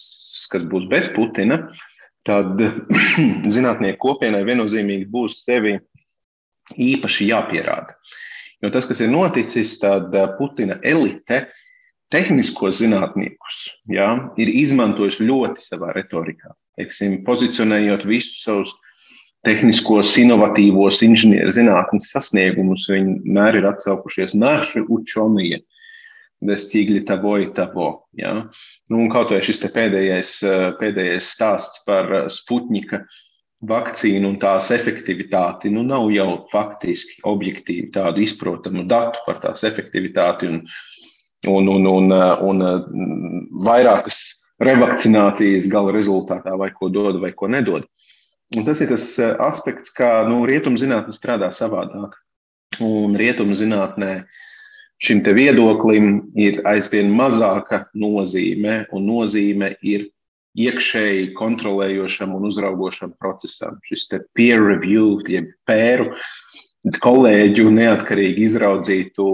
[0.50, 1.62] kas būs bez Putina,
[2.26, 2.58] tad
[3.56, 5.78] zinātnieku kopienai viennozīmīgi būs sevi
[6.74, 7.96] īpaši jāpierāda.
[8.60, 11.46] Jo tas, kas ir noticis, tad eh, Putina elite
[12.14, 14.10] tehniskos zinātniekus ja,
[14.42, 16.54] ir izmantojis ļoti savā retorikā.
[16.80, 18.74] Teiksim, pozicionējot visus savus
[19.48, 25.62] tehniskos, inovatīvos inženieru zinātnes sasniegumus, viņi mēr ir atsaukušies naši učonie.
[26.40, 28.06] stīgļi tavoji tavo.
[28.16, 28.46] Ja?
[28.88, 30.38] Nu, un kaut vai šis pēdējais,
[30.80, 33.02] pēdējais stāsts par Sputnika
[33.68, 40.48] vakcīnu un tās efektivitāti, nu nav jau faktiski objektīvi tādu izprotamu datu par tās efektivitāti
[40.48, 40.99] un, un,
[41.48, 42.64] un, un, un, un
[43.64, 44.20] vairākas
[44.60, 47.88] revakcinācijas gala rezultātā vai ko dod vai ko nedod.
[48.58, 49.06] Un tas ir tas
[49.46, 52.18] aspekts, kā nu, rietumzinātne strādā savādāk.
[52.82, 54.24] Un rietumzinātnē
[55.00, 60.10] šim viedoklim ir aizvien mazāka nozīme, un nozīme ir
[60.60, 63.78] iekšēji kontrolējošam un uzraugošam procesam.
[63.86, 66.12] Šis peer review, jeb pēru
[67.04, 69.30] kolēģu neatkarīgi izraudzītu,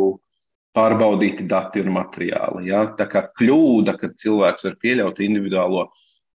[0.76, 2.70] pārbaudīti dati un materiāli.
[2.70, 2.86] Ja?
[2.98, 5.88] Tā kā kļūda, kad cilvēks var pieļaut individuālo,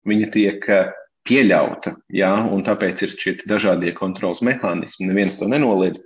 [0.09, 0.93] viņa tiek eh,
[1.29, 1.95] pieļauta.
[2.17, 2.33] Ja?
[2.49, 5.11] Un tāpēc ir šie dažādie kontrols mehānismi.
[5.11, 6.03] Neviens to nenoliedz,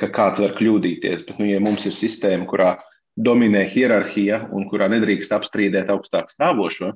[0.00, 1.26] ka kāds var kļūdīties.
[1.28, 2.74] Bet, nu, ja mums ir sistēma, kurā
[3.20, 6.94] dominē hierarhija un kurā nedrīkst apstrīdēt augstāk stāvošo,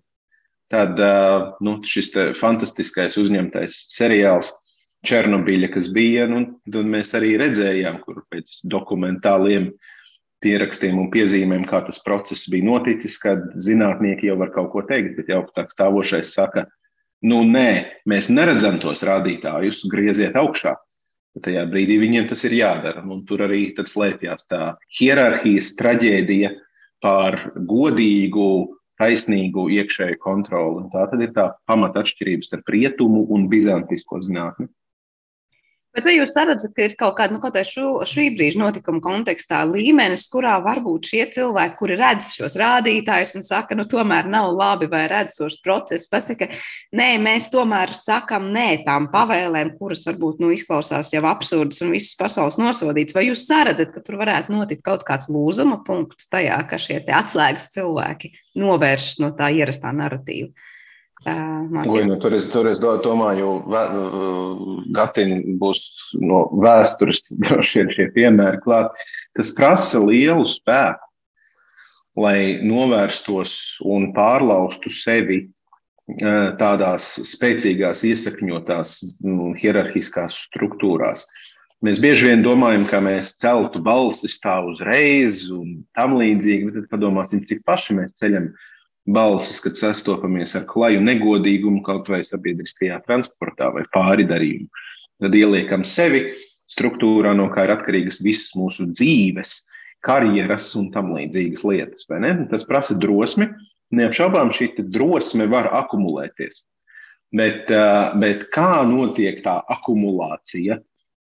[0.72, 1.00] tad
[1.64, 4.54] nu, šis fantastiskais uzņemtais seriāls
[5.04, 9.68] Černobiļa, kas bija, nu, tad mēs arī redzējām, kur pēc dokumentāliem
[10.44, 15.16] pierakstiem un piezīmēm, kā tas process bija noticis, kad zinātnieki jau var kaut ko teikt,
[15.18, 16.66] bet jau tā stāvošais saka,
[17.24, 17.68] nu nē,
[18.10, 20.76] mēs neredzam tos rādītājus, grieziet augšā.
[21.42, 23.02] Tajā brīdī viņiem tas ir jādara.
[23.10, 26.52] Un tur arī slēpjas tā hierarhijas traģēdija
[27.02, 28.50] par godīgu
[29.00, 30.84] taisnīgu iekšēju kontroli.
[30.84, 34.68] Un tā tad ir tā pamata atšķirības starp rietumu un bizantisko zinātni.
[35.94, 39.60] Bet vai jūs redzat, ka ir kaut kāda, nu, kaut šo, šī brīža notikuma kontekstā
[39.68, 44.88] līmenis, kurā varbūt šie cilvēki, kuri redz šos rādītājus un saka, nu, tomēr nav labi
[44.90, 46.50] vai redz šos procesus, pasaka,
[46.98, 52.18] nē, mēs tomēr sakam nē tām pavēlēm, kuras varbūt, nu, izklausās jau absurdas un visas
[52.18, 53.14] pasaules nosodīts.
[53.14, 57.70] Vai jūs redzat, ka tur varētu notikt kaut kāds lūzuma punkts tajā, ka šie atslēgas
[57.76, 60.50] cilvēki novēršas no tā ierastā narratīva?
[61.24, 63.54] Ui, nu, tur, es, tur es domāju,
[64.92, 65.80] Gatina būs
[66.20, 67.62] no vēstures vien
[67.94, 68.92] šie piemēri klāt.
[69.36, 71.08] Tas prasa lielu spēku,
[72.20, 73.56] lai novērstos
[73.88, 75.46] un pārlaustu sevi
[76.60, 78.98] tādās spēcīgās, iesakņotās
[79.62, 81.24] hierarhiskās struktūrās.
[81.84, 86.92] Mēs bieži vien domājam, ka mēs celtu balsis tā uzreiz un tam līdzīgi, bet tad
[86.92, 88.70] padomāsim, cik paši mēs ceļam uh,
[89.06, 94.68] balsis, kad sastopamies ar klaju negodīgumu kaut vai sabiedriskajā transportā vai pāri darījumu.
[95.22, 96.24] Tad ieliekam sevi
[96.72, 99.58] struktūrā, no kā ir atkarīgas visas mūsu dzīves,
[100.04, 102.08] karjeras un tam līdzīgas lietas.
[102.50, 103.50] Tas prasa drosmi.
[103.94, 106.64] Neapšaubām šī drosme var akumulēties.
[107.34, 107.68] Bet,
[108.18, 110.80] bet kā notiek tā akumulācija?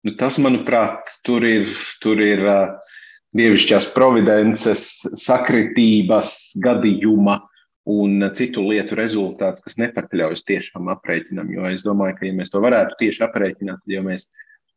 [0.06, 1.68] Nu, tas, manuprāt, tur ir,
[2.02, 2.42] tur ir
[3.36, 4.86] dievišķās providences,
[5.18, 7.55] sakritības gadījuma uh,
[7.86, 11.52] un citu lietu rezultāts, kas nepakļaujas tiešām aprēķinam.
[11.54, 14.26] Jo es domāju, ka, ja mēs to varētu tieši aprēķināt, tad jau mēs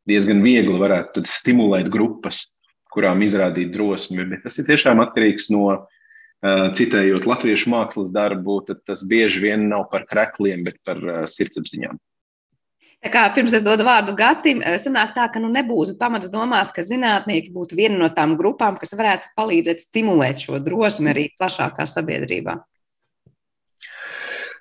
[0.10, 2.46] diezgan viegli varētu stimulēt grupas,
[2.94, 4.28] kurām izrādīt drosmi.
[4.30, 9.66] Bet tas ir tiešām atkarīgs no, uh, citējot latviešu mākslas darbu, tad tas bieži vien
[9.74, 11.98] nav par krekliem, bet par uh, sirdsapziņām.
[13.00, 16.84] Tā kā pirms es dodu vārdu Gatim, sanāk tā, ka nu nebūtu pamats domāt, ka
[16.84, 22.58] zinātnieki būtu viena no tām grupām, kas varētu palīdzēt stimulēt šo drosmi arī plašākā sabiedrībā.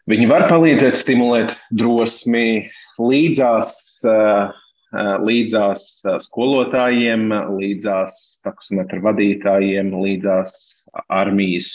[0.08, 3.72] Viņi var palīdzēt stimulēt drosmi līdzās,
[4.08, 4.52] eh,
[4.96, 10.54] eh, līdzās eh, skolotājiem, līdzās taksometru vadītājiem, līdzās
[11.12, 11.72] armijas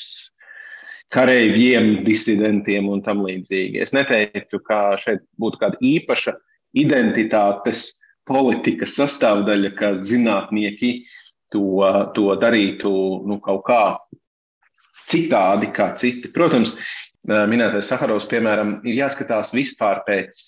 [1.14, 3.82] kareiviem, disidentiem un tam līdzīgi.
[3.86, 6.34] Es neteiktu, ka šeit būtu kāda īpaša
[6.74, 7.92] identitātes
[8.26, 11.04] politikas sastāvdaļa, ka zinātnieki
[11.54, 11.86] to,
[12.18, 12.94] to darītu
[13.30, 13.84] nu, kaut kā
[15.12, 16.32] citādi kā citi.
[16.34, 16.74] Protams,
[17.28, 20.48] minētais Saharovs, piemēram, ir jāskatās vispār pēc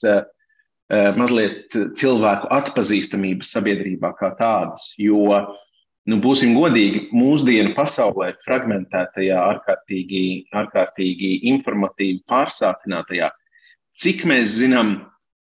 [1.17, 4.91] mazliet cilvēku atpazīstamības sabiedrībā kā tādas.
[5.01, 5.39] Jo,
[6.05, 10.21] nu, būsim godīgi, mūsdienu pasaulē, fragmentētajā, ārkārtīgi,
[10.53, 13.31] ārkārtīgi informatīvi pārsātinātajā,
[13.97, 14.97] cik mēs zinām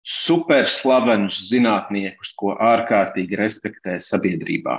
[0.06, 4.78] superslavenus zinātniekus, ko ārkārtīgi respektē sabiedrībā.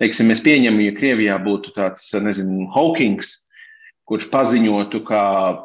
[0.00, 3.38] Teiksim, mēs pieņemam, ja Krievijā būtu tāds, nezinu, Hawkings,
[4.10, 5.22] kurš paziņotu, ka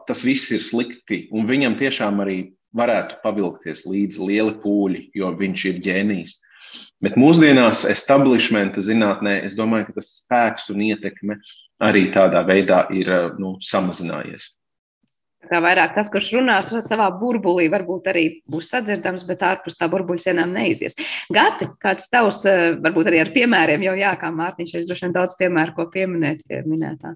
[0.08, 2.39] tas viss ir slikti, un viņam tiešām arī
[2.75, 6.36] varētu pavilkties līdzi lieli pūļi, jo viņš ir ģēnijs.
[7.03, 11.39] Bet mūsdienās, establishmenta zinātnē, es domāju, ka tas spēks un ietekme
[11.84, 14.51] arī tādā veidā ir nu, samazinājies.
[15.45, 20.23] Kā vairāk tas, kurš runās savā burbulī, varbūt arī būs sadzirdams, bet ārpus tā burbuļu
[20.23, 20.97] sienām neizies.
[21.34, 22.41] Gati, kāds tavs,
[22.81, 26.41] varbūt arī ar piemēriem, jo jā, kā Mārtiņš, es droši vien daudz piemēru, ko pieminēt
[26.49, 27.13] pie minētā.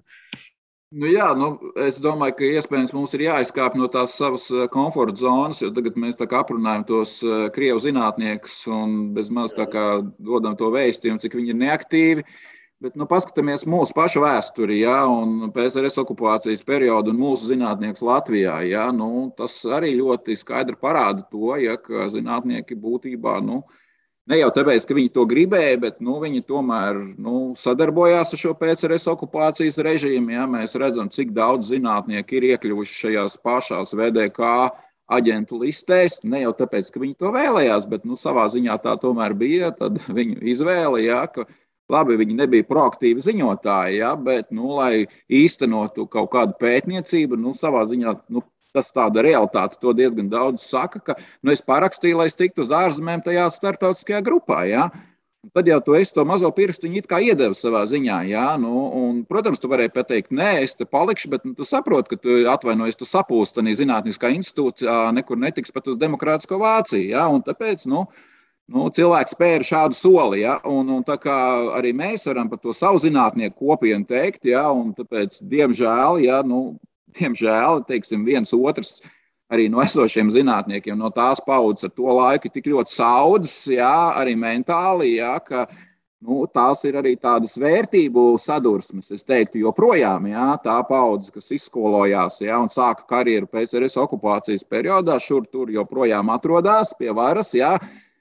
[0.90, 5.22] Nu, jā, nu, es domāju, ka iespējams mums ir jāizkāp no tās savas eh, komforta
[5.22, 9.84] zonas, jo tagad mēs aprunājam tos eh, krievu zinātniekus un bez maz tā kā
[10.18, 12.26] dodam to vēstījumu, cik viņi ir neaktīvi.
[12.26, 18.00] Uh, Bet, nu, paskatāmies mūsu pašu vēsturi, ja, un PSRS okupācijas periodu un mūsu zinātniekus
[18.08, 18.54] Latvijā.
[18.64, 23.58] Ja, nu, tas arī ļoti skaidri parāda to, ja, ka zinātnieki būtībā nu,
[24.28, 28.54] ne jau tāpēc, ka viņi to gribēja, bet nu, viņi tomēr nu, sadarbojās ar šo
[28.60, 30.34] PSRS okupācijas režīmu.
[30.36, 30.46] Ja.
[30.50, 34.52] Mēs redzam, cik daudz zinātnieku ir iekļuvuši šajās pašās VDK
[35.10, 36.20] aģentu listēs.
[36.22, 39.72] Ne jau tāpēc, ka viņi to vēlējās, bet nu, savā ziņā tā tomēr bija
[40.18, 41.02] viņu izvēle.
[41.06, 41.24] Ja,
[41.90, 47.82] Labi, viņi nebija proaktīvi ziņotāji, ja, bet, nu, lai īstenotu kaut kādu pētniecību, nu, savā
[47.90, 48.44] ziņā nu,
[48.76, 49.78] tas tāda realitāte.
[49.82, 54.22] To diezgan daudz saka, ka nu, es parakstīju, lai es tiktu uz ārzemēm tajā starptautiskajā
[54.26, 54.64] grupā.
[54.70, 54.90] Ja.
[55.56, 58.18] Tad jau tu esi to mazo pirkstiņu iedevis savā ziņā.
[58.28, 62.12] Jā, nu, un, protams, tu vari pateikt, nē, es te palikšu, bet nu, tu saproti,
[62.12, 67.08] ka tu atvainojies, tu sapūsti tādā zinātniskā institūcijā, nekur netiks pat uz demokrātisko Vāciju.
[67.14, 68.04] Jā, un tāpēc, nu,
[68.70, 71.36] Nu, cilvēks spēra šādu soli, ja, un, un tā kā
[71.74, 76.76] arī mēs varam par to savu zinātnieku kopienu teikt, ja, un tāpēc, diemžēl, ja, nu,
[77.18, 79.00] diemžēl, teiksim, viens otrs
[79.50, 84.36] arī no esošiem zinātniekiem, no tās paudzes ar to laiku tik ļoti saudzes, ja, arī
[84.38, 85.64] mentāli, ja, ka
[86.20, 89.10] nu, tās ir arī tādas vērtību sadursmes.
[89.14, 95.18] Es teiktu, joprojām ja, tā paudze, kas izskolojās ja, un sāka karjeru PSRS okupācijas periodā,
[95.22, 97.54] šur tur joprojām atrodas pie varas.
[97.56, 97.76] Ja,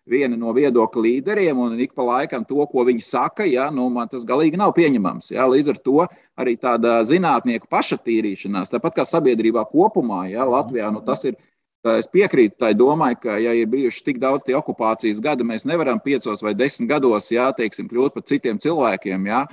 [0.10, 4.10] viena no viedokļu līderiem, un ik pa laikam to, ko viņi saka, ja, nu, man
[4.12, 5.32] tas galīgi nav pieņemams.
[5.36, 6.08] Ja, līdz ar to
[6.39, 11.39] arī tāda zinātnieku pašatīrīšanās, tāpat kā sabiedrībā kopumā, ja, Latvijā, nu, tas ir.
[11.88, 16.02] Es piekrītu tai domai, ka, ja ir bijuši tik daudz tie okupācijas gadi, mēs nevaram
[16.04, 19.30] piecos vai desmit gados, jā, teiksim, kļūt par citiem cilvēkiem.
[19.32, 19.45] Jā.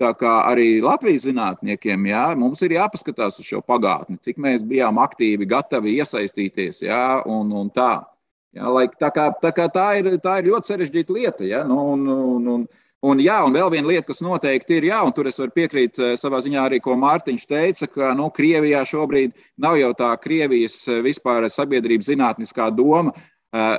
[0.00, 4.96] Tā kā arī Latvijas zinātniekiem jā, mums ir jāpaskatās uz šo pagātni, cik mēs bijām
[5.00, 7.94] aktīvi, gatavi iesaistīties jā, un, un tā.
[8.56, 11.44] Ja, lai, tā, kā, tā, kā tā, ir, tā ir ļoti sarežģīta lieta.
[11.44, 12.62] Ja, nu, un, un, un,
[13.04, 16.00] un, jā, un vēl viena lieta, kas noteikti ir, jā, un tur es varu piekrīt
[16.00, 20.78] eh, savā ziņā arī, ko Mārtiņš teica, ka nu, Krievijā šobrīd nav jau tā Krievijas
[20.88, 23.12] eh, vispār sabiedrības zinātniskā doma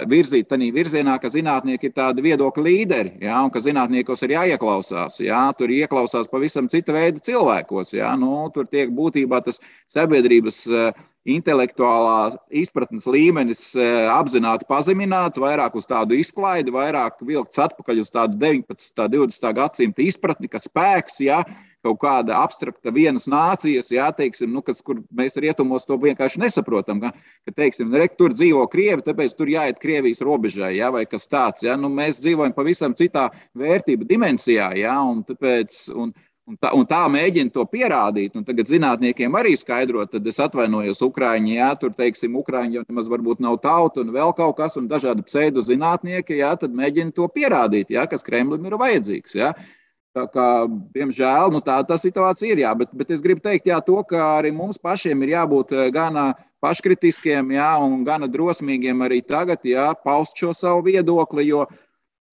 [0.08, 5.20] virzīt tādā virzienā, ka zinātnieki ir tādi viedokļu līderi, ja, un ka zinātniekos ir jāieklausās.
[5.20, 7.94] Ja, tur ieklausās pavisam cita veida cilvēkos.
[7.94, 10.66] Ja, nu, tur tiek būtībā tas sabiedrības
[11.28, 13.74] intelektuālā izpratnes līmenis
[14.14, 19.04] apzināti pazemināts, vairāk uz tādu izklaidi, vairāk vilkts atpakaļ uz tādu 19.
[19.04, 19.54] un 20.
[19.60, 21.42] gadsimta izpratni, ka spēks, ja,
[21.88, 27.02] kaut kāda abstrakta vienas nācijas, jā, teiksim, nu, kas, kur mēs rietumos to vienkārši nesaprotam,
[27.04, 27.14] ka,
[27.48, 31.66] ka teiksim, re, tur dzīvo krievi, tāpēc tur jāiet Krievijas robežai, jā, vai kas tāds.
[31.66, 35.84] Jā, nu, mēs dzīvojam pavisam citā vērtību dimensijā, jā, un tāpēc.
[35.96, 36.16] Un,
[36.48, 38.38] Un tā, un tā mēģina to pierādīt.
[38.40, 41.58] Un tagad zinātniekiem arī skaidrot, tad es atvainojos Ukrāņiem.
[41.58, 45.26] Jā, tur, teiksim, Ukrāņi jau nemaz varbūt nav tauta un vēl kaut kas, un dažādi
[45.28, 49.36] pseidozinātnieki, jā, tad mēģina to pierādīt, jā, kas Kremlim ir vajadzīgs.
[49.36, 49.52] Jā.
[50.18, 50.50] Tā kā,
[50.98, 52.64] diemžēl, nu, tā, tā situācija ir.
[52.64, 55.90] Jā, bet, bet es gribu teikt, jā, to, ka arī mums pašiem ir jābūt eh,
[55.94, 56.18] gan
[56.66, 61.46] paškritiskiem, jā, un gan drosmīgiem arī tagad, jā, paust šo savu viedokli.
[61.52, 61.68] Jo,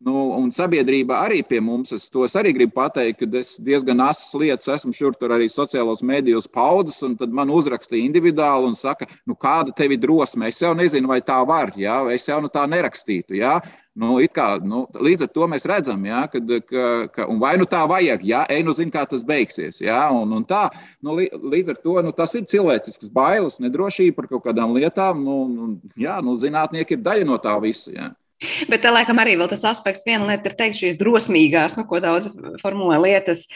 [0.02, 4.02] Nu, un sabiedrība arī pie mums, es to es arī gribu pateikt, ka es diezgan
[4.02, 8.74] asas lietas esmu šur tur arī sociālos mēdījos paudus, un tad man uzrakstīja individuāli un
[8.76, 10.50] saka, nu, kāda tev ir drosme.
[10.50, 13.38] Es jau nezinu, vai tā var, jā, es jau nu tā nerakstītu.
[13.38, 13.60] Jā.
[13.94, 17.84] Nu, kā, nu, līdz ar to mēs redzam, jā, kad, ka, ka, vai nu tā
[17.86, 19.78] vajag, ja ej, nu zina, kā tas beigsies.
[19.84, 20.64] Jā, un, un tā,
[21.06, 21.14] nu,
[21.54, 25.22] līdz ar to nu, tas ir cilvēcisks bailes, nedrošība par kaut kādām lietām.
[25.22, 27.94] Nu, nu, jā, nu, zinātnieki ir daļa no tā visa.
[27.94, 28.10] Jā.
[28.70, 32.00] Bet tā laikam arī vēl tas aspekts, viena lieta ir teikt, šīs drosmīgās, nu, ko
[32.02, 32.30] daudz
[32.62, 33.46] formulē lietas,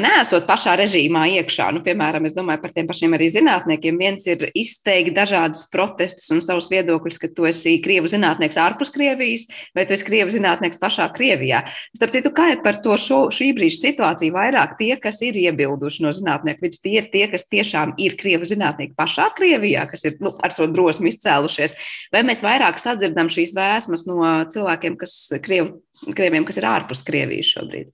[0.00, 1.68] nesot pašā režīmā iekšā.
[1.74, 3.98] Nu, piemēram, es domāju par tiem pašiem arī zinātniekiem.
[4.00, 9.46] Viens ir izteikt dažādus protestus un savus viedokļus, ka tu esi krievu zinātnieks ārpus Krievijas,
[9.76, 11.62] vai tu esi krievu zinātnieks pašā Krievijā.
[11.96, 16.06] Starp citu, kā ir par to šo, šī brīža situāciju vairāk tie, kas ir iebilduši
[16.06, 20.16] no zinātnieku vidus, tie ir tie, kas tiešām ir krievu zinātnieki pašā Krievijā, kas ir
[20.24, 21.76] nu, ar šo drosmi izcēlušies,
[22.16, 25.14] vai mēs vairāk sadzirdam šīs vēsmas no cilvēkiem, kas,
[25.44, 25.76] kriev,
[26.16, 27.92] krieviem, kas ir ārpus Krievijas šobrīd.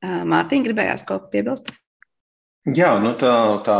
[0.00, 1.72] Mārtiņa, gribējās kaut ko piebilst?
[2.68, 3.32] Jā, nu tā,
[3.64, 3.76] tā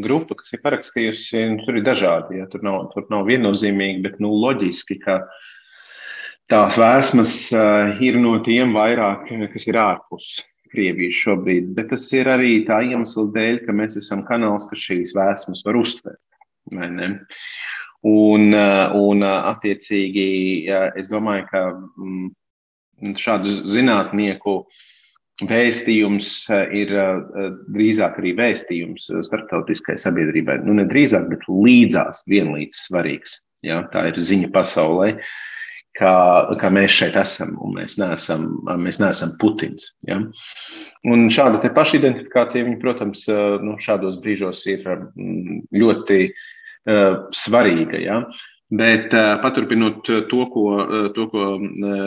[0.00, 2.38] grupa, kas ir parakstījusi, nu, tur ir dažādi.
[2.40, 5.18] Ja, tur, nav, tur nav viennozīmīgi, bet nu, loģiski, ka
[6.48, 10.30] tās vēsmas uh, ir no tiem vairāk, kas ir ārpus
[10.72, 11.74] Krievijas šobrīd.
[11.76, 15.76] Bet tas ir arī tā iemesla dēļ, ka mēs esam kanāls, kas šīs vēsmas var
[15.82, 16.20] uztvert.
[18.02, 18.50] Un,
[18.98, 20.24] un attiecīgi,
[20.98, 24.56] es domāju, ka mm, šādu zinātnieku
[25.46, 26.32] vēstījums
[26.74, 26.90] ir
[27.70, 30.58] drīzāk arī vēstījums starptautiskai sabiedrībai.
[30.66, 33.38] Nu, ne drīzāk, bet līdzās vienlīdz svarīgs.
[33.62, 33.84] Ja?
[33.94, 35.14] Tā ir ziņa pasaulē.
[35.92, 36.12] Ka,
[36.56, 38.46] ka mēs šeit esam un mēs neesam,
[38.80, 39.90] mēs neesam Putins.
[40.08, 40.16] Ja?
[41.04, 43.26] Un šāda pašidentifikācija, viņa, protams,
[43.62, 46.46] nu, šādos brīžos ir mm, ļoti uh,
[46.84, 48.00] svarīga.
[48.02, 48.18] Ja?
[48.72, 50.64] Bet uh, paturpinot to, ko,
[51.14, 51.48] to, ko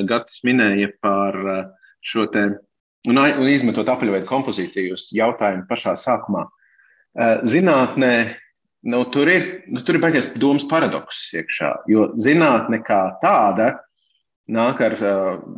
[0.10, 1.38] Gatis minēja par
[2.06, 2.48] šo te,
[3.08, 6.48] un, un izmetot apaļveidu kompozīciju, jūs jautājumu pašā sākumā.
[7.48, 8.16] Zinātnē
[8.86, 13.72] Nu, tur ir, nu, tur ir baigās domas paradoks iekšā, jo zinātne kā tāda
[14.46, 14.94] nāk ar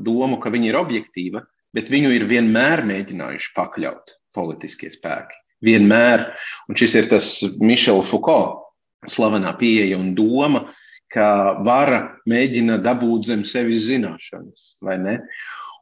[0.06, 1.42] domu, ka viņa ir objektīva,
[1.76, 5.36] bet viņu ir vienmēr mēģinājuši pakļaut politiskie spēki.
[5.68, 6.24] Vienmēr,
[6.72, 7.28] un šis ir tas
[7.60, 8.67] Mišela Foucault
[9.12, 10.68] slavenā pieeja un doma,
[11.14, 15.20] ka vara mēģina dabūt zem sevis zināšanas, vai ne?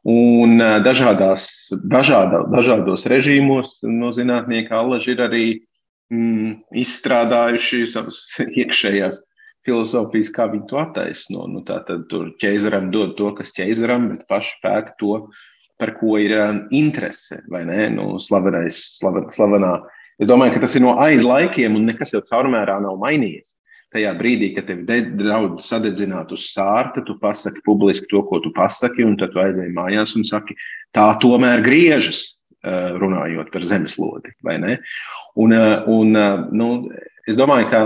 [0.06, 1.48] Un dažādās,
[1.90, 5.46] dažādā, dažādos režīmos no zinātnieka allaži ir arī
[6.14, 6.52] mm,
[6.84, 9.18] izstrādājuši savas iekšējās
[9.66, 11.48] filozofijas, kā viņi to attaisno.
[11.50, 15.18] Nu, tā tad tur ķēzaram dod to, kas ķēzaram, bet paši pēta to,
[15.80, 16.36] par ko ir
[16.74, 17.42] interese.
[17.52, 17.88] Vai ne?
[17.96, 19.74] Nu, slavenais, slaven, slavenā.
[20.22, 23.52] Es domāju, ka tas ir no aiz laikiem, un nekas jau caurmērā nav mainījies.
[23.94, 24.82] Tajā brīdī, kad tev
[25.16, 29.74] draud sadedzināt uz sārta, tu pasaki publiski to, ko tu pasaki, un tad tu aizēji
[29.76, 30.56] mājās un saki,
[30.96, 32.24] tā tomēr griežas,
[32.64, 34.34] uh, runājot par zemeslodi.
[34.46, 36.70] Un, uh, un, uh, nu,
[37.28, 37.82] es domāju, ka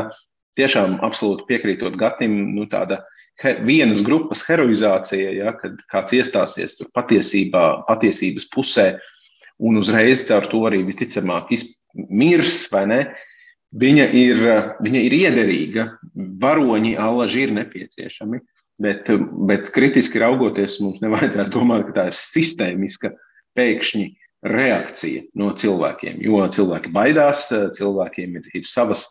[0.59, 3.03] tiešām absolūti piekrītot Gatim, nu, tāda
[3.43, 8.89] he, vienas grupas heroizācija, ja, kad kāds iestāsies patiesībā, patiesības pusē
[9.61, 11.53] un uzreiz caur to arī visticamāk
[11.95, 13.01] mirs, vai ne?
[13.81, 14.41] Viņa ir,
[14.83, 15.85] viņa ir iederīga,
[16.43, 18.41] varoņi allaži ir nepieciešami,
[18.83, 19.11] bet,
[19.47, 23.13] bet kritiski raugoties, mums nevajadzētu domāt, ka tā ir sistēmiska
[23.59, 24.09] pēkšņi
[24.51, 26.19] reakcija no cilvēkiem.
[26.25, 29.07] Jo cilvēki baidās, cilvēkiem ir, ir savas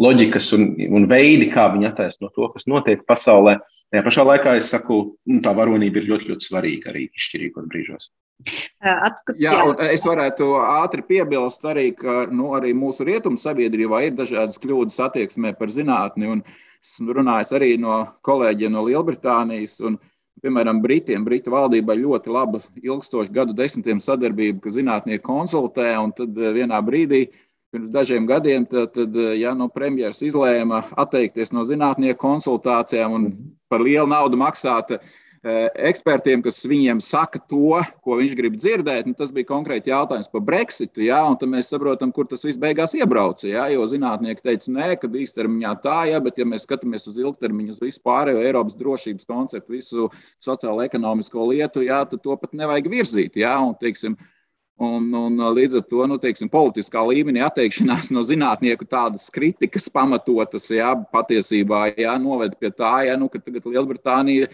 [0.00, 3.58] loģikas un, un veidi, kā viņi attaisno to, kas notiek pasaulē.
[3.92, 8.10] Tajā pašā laikā es saku, nu, tā varonība ir ļoti, ļoti svarīga arī izšķirīgos brīžos.
[8.84, 9.90] Atskat, jā, jā.
[9.94, 15.54] Es varētu ātri piebilst arī, ka nu, arī mūsu rietumu sabiedrībā ir dažādas kļūdas attieksmē
[15.58, 16.42] par zinātni.
[16.84, 19.78] Esmu runājis arī no kolēģiem no Lielbritānijas.
[19.86, 19.96] Un,
[20.44, 26.36] piemēram, Britiem, Britu valdībai ļoti laba ilgstoša gadu desmitiem sadarbība, ka zinātnieki konsultē, un tad
[26.36, 27.24] vienā brīdī
[27.72, 33.30] pirms dažiem gadiem, tad, tad ja nu, premjerministrs izlēma atteikties no zinātnieku konsultācijām un
[33.72, 34.98] par lielu naudu maksāt
[35.44, 39.08] ekspertiem, kas viņiem saka to, ko viņš grib dzirdēt.
[39.08, 41.04] Nu, tas bija konkrēti jautājums par Brexitu.
[41.04, 43.46] Ja, tad mēs saprotam, kur tas viss beigās iebrauca.
[43.50, 47.76] Ja, jo zinātnieki teica, nē, ka īstermiņā tā, ja, bet ja mēs skatāmies uz ilgtermiņu,
[47.76, 50.08] uz visu pārējo Eiropas drošības konceptu, visu
[50.44, 53.36] sociālo-ekonomisko lietu, ja, tad to pat nevajag virzīt.
[53.44, 54.16] Ja, un, teiksim,
[54.82, 60.66] Un, un līdz ar to nu, teiksim, politiskā līmenī atteikšanās no zinātnieku tādas kritikas pamatotas,
[60.66, 64.48] jā, patiesībā jā, noved pie tā, jā, nu, ka tagad Lielbritānija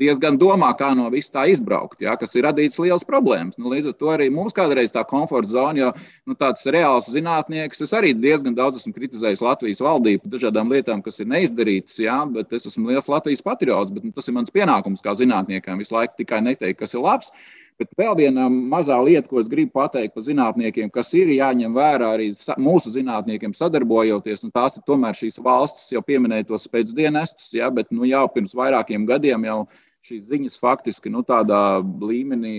[0.00, 3.58] diezgan domā, kā no vis tā izbraukt, jā, kas ir radīts liels problēmas.
[3.58, 5.92] Nu, līdz ar to arī mums kādreiz tā komforta zona, jo
[6.28, 11.04] nu, tāds reāls zinātnieks, es arī diezgan daudz esmu kritizējis Latvijas valdību par dažādām lietām,
[11.04, 14.52] kas ir neizdarītas, jā, bet es esmu liels Latvijas patriots, bet nu, tas ir mans
[14.54, 17.32] pienākums kā zinātniekam visu laiku tikai neteikt, kas ir labs.
[17.78, 22.08] Bet vēl viena mazā lieta, ko es gribu pateikt par zinātniekiem, kas ir jāņem vērā
[22.16, 27.68] arī mūsu zinātniekiem sadarbojoties, un tās ir tomēr šīs valstis, jau pieminēja tos pēcdienestus, ja,
[27.70, 29.60] bet nu, jau pirms vairākiem gadiem jau
[30.08, 32.56] šīs ziņas faktiski nu, tādā līmenī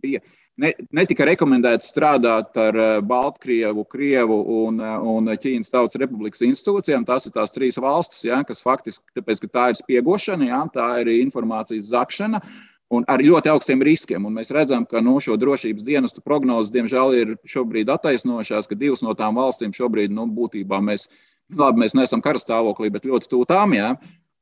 [0.00, 0.22] bija.
[0.56, 7.04] Ne, netika rekomendēts strādāt ar eh, Baltkrievu, Krievu un, eh, un Ķīnas Tautas Republikas institūcijām.
[7.04, 10.86] Tās ir tās trīs valstis, ja, kas faktiski, tāpēc, ka tā ir spiegošana, ja, tā
[11.02, 12.40] ir informācijas zakšana.
[12.40, 14.26] Uh, un ar ļoti augstiem riskiem.
[14.28, 19.02] Un mēs redzam, ka nu, šo drošības dienestu prognozes, diemžēl, ir šobrīd attaisnojušās, ka divas
[19.02, 21.08] no tām valstīm šobrīd, nu, būtībā mēs,
[21.54, 23.74] labi, mēs neesam karastāvoklī, bet ļoti tuvu tām.
[23.76, 23.94] Jā.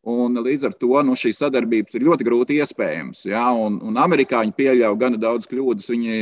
[0.04, 3.22] Un līdz ar to nu, šīs sadarbības ir ļoti grūti iespējamas.
[3.24, 3.46] Ja?
[3.56, 5.88] Un, un amerikāņi pieļauj gana daudz kļūdas.
[5.88, 6.18] Viņi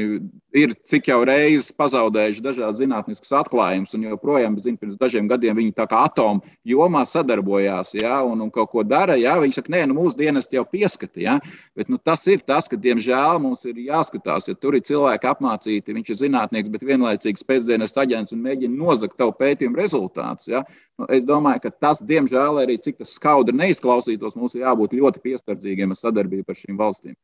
[0.54, 5.74] ir cik jau reizes pazaudējuši dažādas zinātniskas atklājumus, un joprojām, zinu, pirms dažiem gadiem viņi
[5.74, 8.20] tā kā atomu jomā sadarbojās ja?
[8.22, 9.16] un, un kaut ko dara.
[9.18, 9.34] Ja?
[9.42, 11.18] Viņi saka, nē, nu, mūsu dienas jau pieskata.
[11.24, 11.36] Ja?
[11.74, 15.98] Bet nu, tas ir tas, ka, diemžēl, mums ir jāskatās, ja tur ir cilvēki apmācīti,
[15.98, 20.52] viņš ir zinātnieks, bet vienlaicīgi spēcdienas aģents un mēģina nozagt tavu pētījumu rezultātus.
[20.54, 20.62] Ja?
[21.00, 25.24] Nu, es domāju, ka tas, diemžēl, arī cik tas skaudri neizklausītos, mums ir jābūt ļoti
[25.24, 27.16] piesardzīgiem ar sadarbību ar šīm valstīm.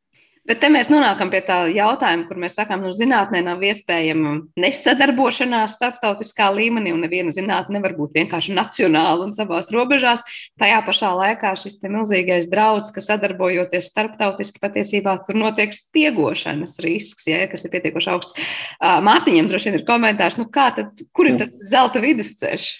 [0.47, 5.75] Bet te mēs nonākam pie tā jautājuma, kur mēs sakām, nu, zinātnē nav iespējama nesadarbošanās
[5.75, 10.23] starptautiskā līmenī, un neviena zinātne nevar būt vienkārši nacionāla un savās robežās.
[10.57, 17.43] Tajā pašā laikā šis milzīgais draudz, ka sadarbojoties starptautiski, patiesībā tur notiek spiegošanas risks, ja,
[17.51, 18.51] kas ir pietiekoši augsts.
[18.79, 22.71] Mārtiņam droši vien ir komentārs, nu kā tad, kur ir tas zelta vidusceļš?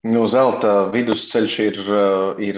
[0.00, 2.56] Nu, zelta vidusceļš ir, uh, ir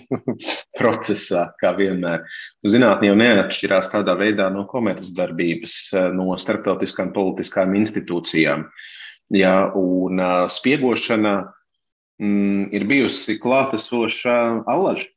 [0.78, 2.24] procesā, kā vienmēr.
[2.66, 8.66] Zinātnē jau neatšķirās tādā veidā no komercdarbības, uh, no starptautiskām politiskām institūcijām.
[9.34, 10.18] Ja, un
[10.50, 11.36] spiegošana
[12.18, 14.34] mm, ir bijusi klātesoša
[14.66, 15.08] alaži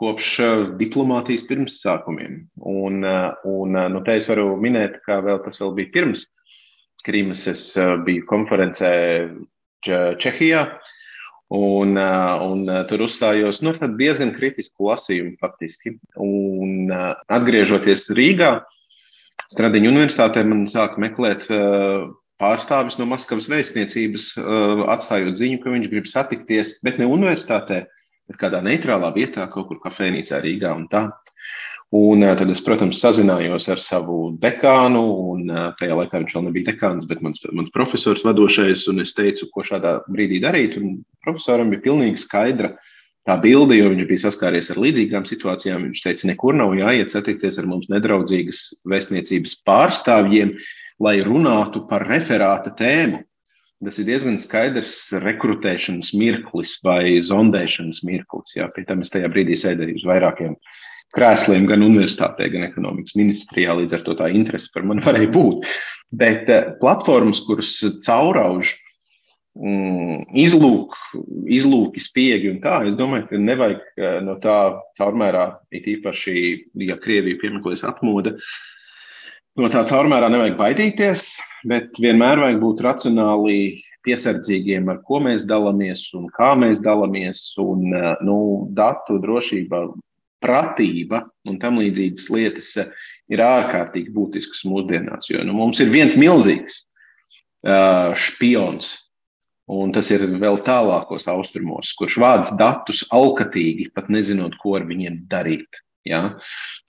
[0.00, 0.34] kopš
[0.80, 2.42] diplomātijas pirmsākumiem.
[2.66, 3.04] Un,
[3.46, 6.26] un nu, te es varu minēt, ka vēl tas vēl bija pirms
[7.04, 7.46] Krīmas.
[7.48, 7.64] Es
[8.04, 8.90] biju konferencē
[9.84, 10.66] Čehijā.
[11.50, 15.96] Un, un tur uzstājos nu, diezgan kritisku lasījumu, faktiski.
[16.22, 16.92] Un,
[17.26, 18.60] atgriežoties Rīgā,
[19.50, 21.48] Stradiņa universitātē, man sāka meklēt
[22.40, 24.28] pārstāvis no Maskavas vēstniecības,
[24.94, 27.82] atstājot ziņu, ka viņš grib satikties, bet ne universitātē,
[28.30, 31.08] bet kādā neitrālā vietā, kaut kur kafejnīcā Rīgā un tā.
[31.90, 35.00] Un tad es, protams, sazinājos ar savu dekānu,
[35.32, 35.48] un
[35.80, 39.64] tajā laikā viņš vēl nebija dekāns, bet mans, mans profesors vadošais, un es teicu, ko
[39.66, 40.76] šādā brīdī darīt.
[40.78, 42.76] Un profesoram bija pilnīgi skaidra
[43.26, 45.88] tā bilde, jo viņš bija saskāries ar līdzīgām situācijām.
[45.88, 48.60] Viņš teica, nekur nav jāiet satikties ar mums nedraudzīgas
[48.92, 50.54] vēstniecības pārstāvjiem,
[51.02, 53.24] lai runātu par referāta tēmu.
[53.82, 58.54] Tas ir diezgan skaidrs rekrutēšanas mirklis vai zondēšanas mirklis.
[58.54, 58.70] Jā.
[58.76, 60.80] Pie tam es tajā brīdī sēdēju uz vairākiem uh,
[61.16, 63.74] krēsliem gan universitātē, gan ekonomikas ministrijā.
[63.78, 65.66] Līdz ar to tā interese par mani varēja būt.
[66.10, 67.74] Bet eh, platformas, kuras
[68.06, 68.72] caurauž
[69.58, 70.96] mm, izlūk,
[71.50, 74.58] izlūki, spiegi un tā, es domāju, ka nevajag eh, no tā
[75.00, 76.34] caurmērā, it īpaši,
[76.86, 78.36] ja Krievija piemeklēs atmoda,
[79.58, 81.28] no tā caurmērā nevajag baidīties,
[81.70, 83.60] bet vienmēr vajag būt racionāli
[84.06, 87.42] piesardzīgiem, ar ko mēs dalāmies un kā mēs dalāmies.
[87.60, 88.38] Un, eh, nu,
[88.74, 89.88] datu drošība
[90.42, 92.88] pratība un tam līdzīgas lietas eh,
[93.32, 95.30] ir ārkārtīgi būtiskas mūsdienās.
[95.30, 98.94] Jo nu, mums ir viens milzīgs uh, špions,
[99.70, 105.22] un tas ir vēl tālākos austrumos, kurš vāc datus alkatīgi, pat nezinot, ko ar viņiem
[105.30, 105.82] darīt.
[106.08, 106.40] Ja?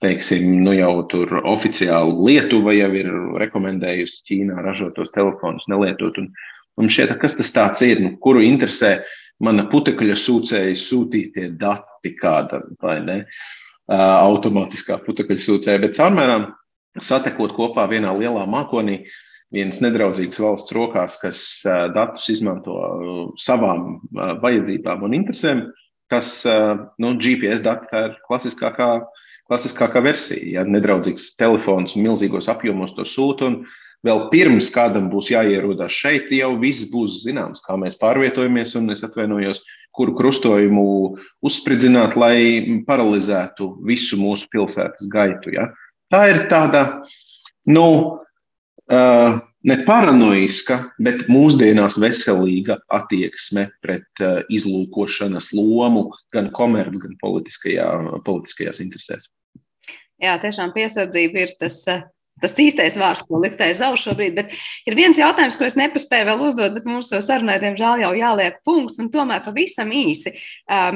[0.02, 3.10] Teiksim, nu jau tur oficiāli Lietuva jau ir
[3.42, 6.18] rekomendējusi Ķīnā ražotos telefonus nelietot.
[6.18, 6.32] Un,
[6.80, 9.00] un šķiet, kas tas ir, nu, kuru interesē
[9.42, 13.18] mana putekļa sūcēja sūtītie dati kāda vai ne,
[13.90, 16.48] automātiskā putekļa sūcēja, bet caurmērām
[17.02, 19.02] satekot kopā vienā lielā mākonī,
[19.52, 21.40] vienas nedraudzīgas valsts rokās, kas
[21.94, 22.76] datus izmanto
[23.40, 25.66] savām vajadzībām un interesēm,
[26.12, 26.40] kas
[27.00, 28.88] nu, GPS dati ir klasiskākā,
[29.50, 30.60] klasiskākā versija.
[30.60, 33.52] Ja nedraudzīgs telefons milzīgos apjomos to sūta
[34.06, 38.74] vēl pirms kādam būs jāierodas šeit, jau viss būs zināms, kā mēs pārvietojamies.
[38.78, 39.62] Un es atvainojos,
[39.96, 40.86] kuru krustojumu
[41.44, 45.54] uzspridzināt, lai paralizētu visu mūsu pilsētas gaitu.
[45.56, 45.70] Ja?
[46.12, 46.84] Tā ir tāda,
[47.70, 47.86] nu,
[48.90, 57.86] uh, ne paranoiska, bet mūsdienās veselīga attieksme pret uh, izlūkošanas lomu gan komerc, gan politiskajā,
[58.26, 59.30] politiskajās interesēs.
[60.22, 61.80] Jā, tiešām piesardzība ir tas
[62.40, 64.34] tas īstais vārds, ko likt aiz auss šobrīd.
[64.38, 64.54] Bet
[64.88, 68.98] ir viens jautājums, ko es nepaspēju vēl uzdot, bet mūsu sarunai, diemžēl, jau jāliek punkts.
[69.02, 70.34] Un tomēr pavisam īsi.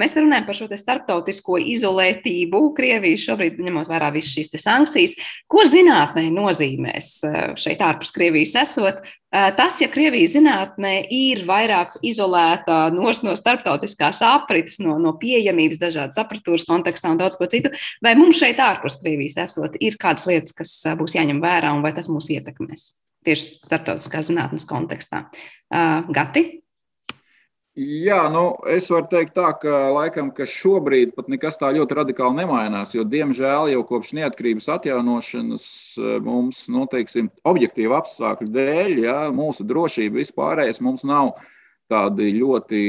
[0.00, 2.62] Mēs runājam par šo starptautisko izolētību.
[2.76, 5.18] Krievija šobrīd, ņemot vērā visas šīs sankcijas,
[5.50, 7.12] ko zinātnē nozīmēs
[7.60, 9.04] šeit ārpus Krievijas esot,
[9.56, 16.20] Tas, ja Krievijas zinātnē ir vairāk izolēta no, no starptautiskās aprites, no, no pieejamības, dažādas
[16.22, 17.72] apatūras kontekstā un daudz ko citu,
[18.04, 21.92] vai mums šeit ārpus Krievijas esot, ir kādas lietas, kas būs jāņem vērā un vai
[21.96, 22.94] tas mūs ietekmēs
[23.26, 25.26] tieši starptautiskās zinātnes kontekstā?
[25.66, 26.46] Uh, Gati?
[27.76, 32.38] Jā, nu, es varu teikt tā, ka laikam, ka šobrīd pat nekas tā ļoti radikāli
[32.38, 35.66] nemainās, jo, diemžēl, jau kopš neatkarības atjaunošanas
[36.00, 41.34] eh, mums, nu, teiksim, objektīva apstākļu dēļ, ja, mūsu drošība vispārējais mums nav
[41.92, 42.80] tādi ļoti,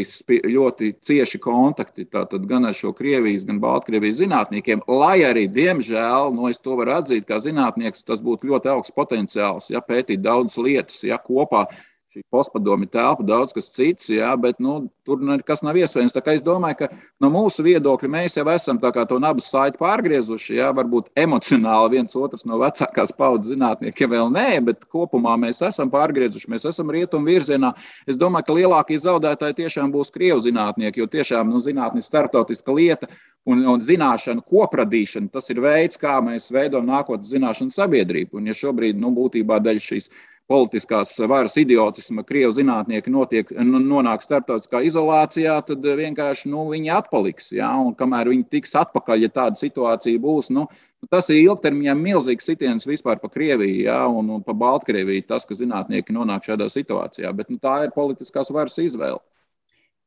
[0.56, 2.08] ļoti cieši kontakti
[2.48, 7.28] gan ar šo Krievijas, gan Baltkrievijas zinātniekiem, lai arī, diemžēl, nu, es to varu atzīt
[7.28, 11.68] kā zinātnieks, tas būtu ļoti augsts potenciāls, ja pētīt daudzas lietas, ja kopā
[12.08, 14.78] šī postpadomi telpa, daudz kas cits, jā, bet nu,
[15.08, 16.16] tur nekas nav iespējams.
[16.32, 16.88] Es domāju, ka
[17.24, 22.46] no mūsu viedokļa mēs jau esam to nabas saiti pārgriezuši, jā, varbūt emocionāli viens otrs
[22.48, 27.74] no vecākās paudzes zinātniekiem vēl nē, bet kopumā mēs esam pārgriezuši, mēs esam rietumu virzienā.
[28.08, 32.72] Es domāju, ka lielākie zaudētāji tiešām būs krievu zinātnieki, jo tiešām nu, zinātnē ir startautiska
[32.72, 33.12] lieta.
[33.48, 38.42] Un, un zināšanu kopradīšana, tas ir veids, kā mēs veidojam nākotnes zināšanu sabiedrību.
[38.42, 40.10] Un, ja šobrīd, nu, būtībā daļa šīs
[40.48, 47.52] politiskās varas idiotisma, krievu zinātnieki notiek, nonāk starptautiskā izolācijā, tad vienkārši nu, viņi atpaliks.
[47.56, 47.74] Ja?
[47.84, 50.68] Un kamēr viņi tiks atpakaļ, ja tāda situācija būs, nu,
[51.12, 54.00] tas ir ilgtermiņā milzīgs sitiens vispār pa Krieviju ja?
[54.08, 57.34] un, un pa Baltkrieviju, tas, ka zinātnieki nonāk šādā situācijā.
[57.36, 59.20] Bet nu, tā ir politiskās varas izvēle.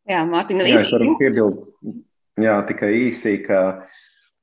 [0.08, 1.74] Jā, Mārtiņa, jā, es varu piebilst,
[2.40, 3.60] jā, tikai īsi, ka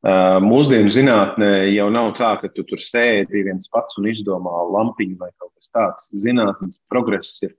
[0.08, 5.34] Mūsdienu zinātnē jau nav tā, ka tu tur sēdi viens pats un izdomā lampiņu vai
[5.36, 6.06] kaut kas tāds.
[6.16, 7.58] Zinātnes progress ir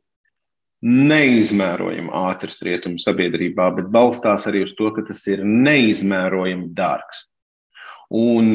[0.81, 7.27] neizmērojami ātrs rietumu sabiedrībā, bet balstās arī uz to, ka tas ir neizmērojami dārgs.
[8.17, 8.55] Un,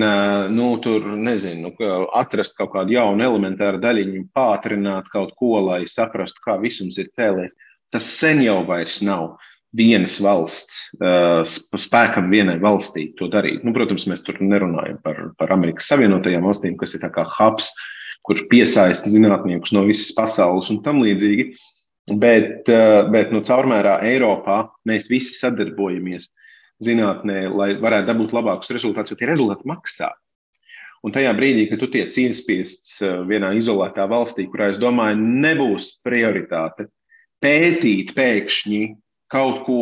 [0.49, 1.75] nu, tur, nezinu,
[2.17, 7.53] atrast kaut kādu jaunu elementāru daļiņu, pātrināt kaut ko, lai saprastu, kā visums ir cēlies,
[7.93, 9.35] tas sen jau vairs nav
[9.73, 11.41] vienas valsts, uh,
[11.79, 13.63] spēkam vienai valstī to darīt.
[13.65, 17.71] Nu, protams, mēs tur nerunājam par, par Amerikas Savienotajām valstīm, kas ir kā hubs,
[18.23, 21.51] kurš piesaista zinātniekus no visas pasaules un tam līdzīgi.
[22.19, 26.29] Bet, uh, bet nu, caurmērā Eiropā mēs visi sadarbojamies
[26.83, 30.11] zinātnē, lai varētu dabūt labākus rezultātus, jo tie rezultāti maksā.
[31.03, 35.95] Un tajā brīdī, kad tu tiec iespiests uh, vienā izolētā valstī, kurā, es domāju, nebūs
[36.05, 36.91] prioritāte
[37.43, 38.83] pētīt pēkšņi
[39.33, 39.79] kaut ko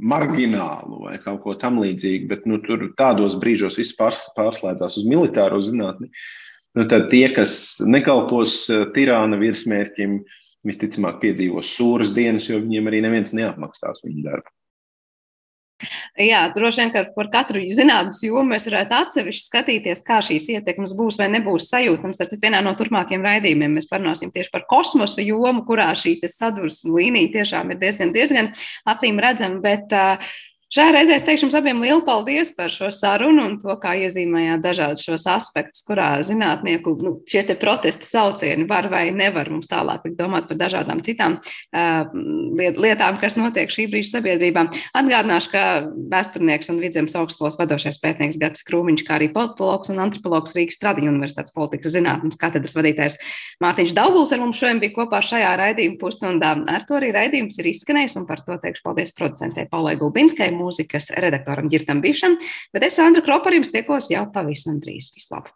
[0.00, 5.60] marginālu vai kaut ko tamlīdzīgu, bet nu, tur tādos brīžos viss pārs, pārslēdzās uz militāro
[5.64, 6.08] zinātni.
[6.76, 10.18] Nu, tad tie, kas nekalpos eh, tirāna virsmērķim,
[10.66, 14.55] visticamāk piedzīvos sūras dienas, jo viņiem arī neviens neapmaksās viņu darbu.
[16.16, 20.94] Jā, droši vien, ka par katru zinātnīs jomu mēs varētu atsevišķi skatīties, kā šīs ietekmes
[20.96, 22.16] būs vai nebūs sajūtams.
[22.16, 27.34] Tad vienā no turpmākajiem raidījumiem mēs parunāsim tieši par kosmosa jomu, kurā šī sadursmes līnija
[27.34, 28.48] tiešām ir diezgan, diezgan
[28.88, 29.60] acīm redzama.
[29.60, 30.32] Bet uh,
[30.66, 34.64] Šajā reizē es teikšu jums abiem lielu paldies par šo sarunu un to, kā iezīmējāt
[34.64, 40.48] dažādus šos aspektus, kurā zinātnieku nu, šie protesta saucieni var vai nevar mums tālāk domāt
[40.50, 42.10] par dažādām citām uh,
[42.82, 44.64] lietām, kas notiek šī brīža sabiedrībā.
[44.98, 45.62] Atgādināšu, ka
[46.10, 51.14] vēsturnieks un vidzemes augstskolas vadošais pētnieks Gats Krūmiņš, kā arī politologs un antropologs Rīgas Tradiņu
[51.14, 53.20] universitātes politikas zinātnes katedras vadītājs
[53.62, 56.56] Mārtiņš Dauguls ar mums šodien bija kopā šajā raidījuma pusstundā.
[56.74, 61.12] Ar to arī raidījums ir izskanējis un par to teikšu paldies producentē Paulai Gulbinskai mūzikas
[61.16, 62.38] redaktoram Girtam Bišam,
[62.74, 65.12] bet es Andru Kroparim tiekos jau pavisam drīz.
[65.16, 65.54] Vislabāk!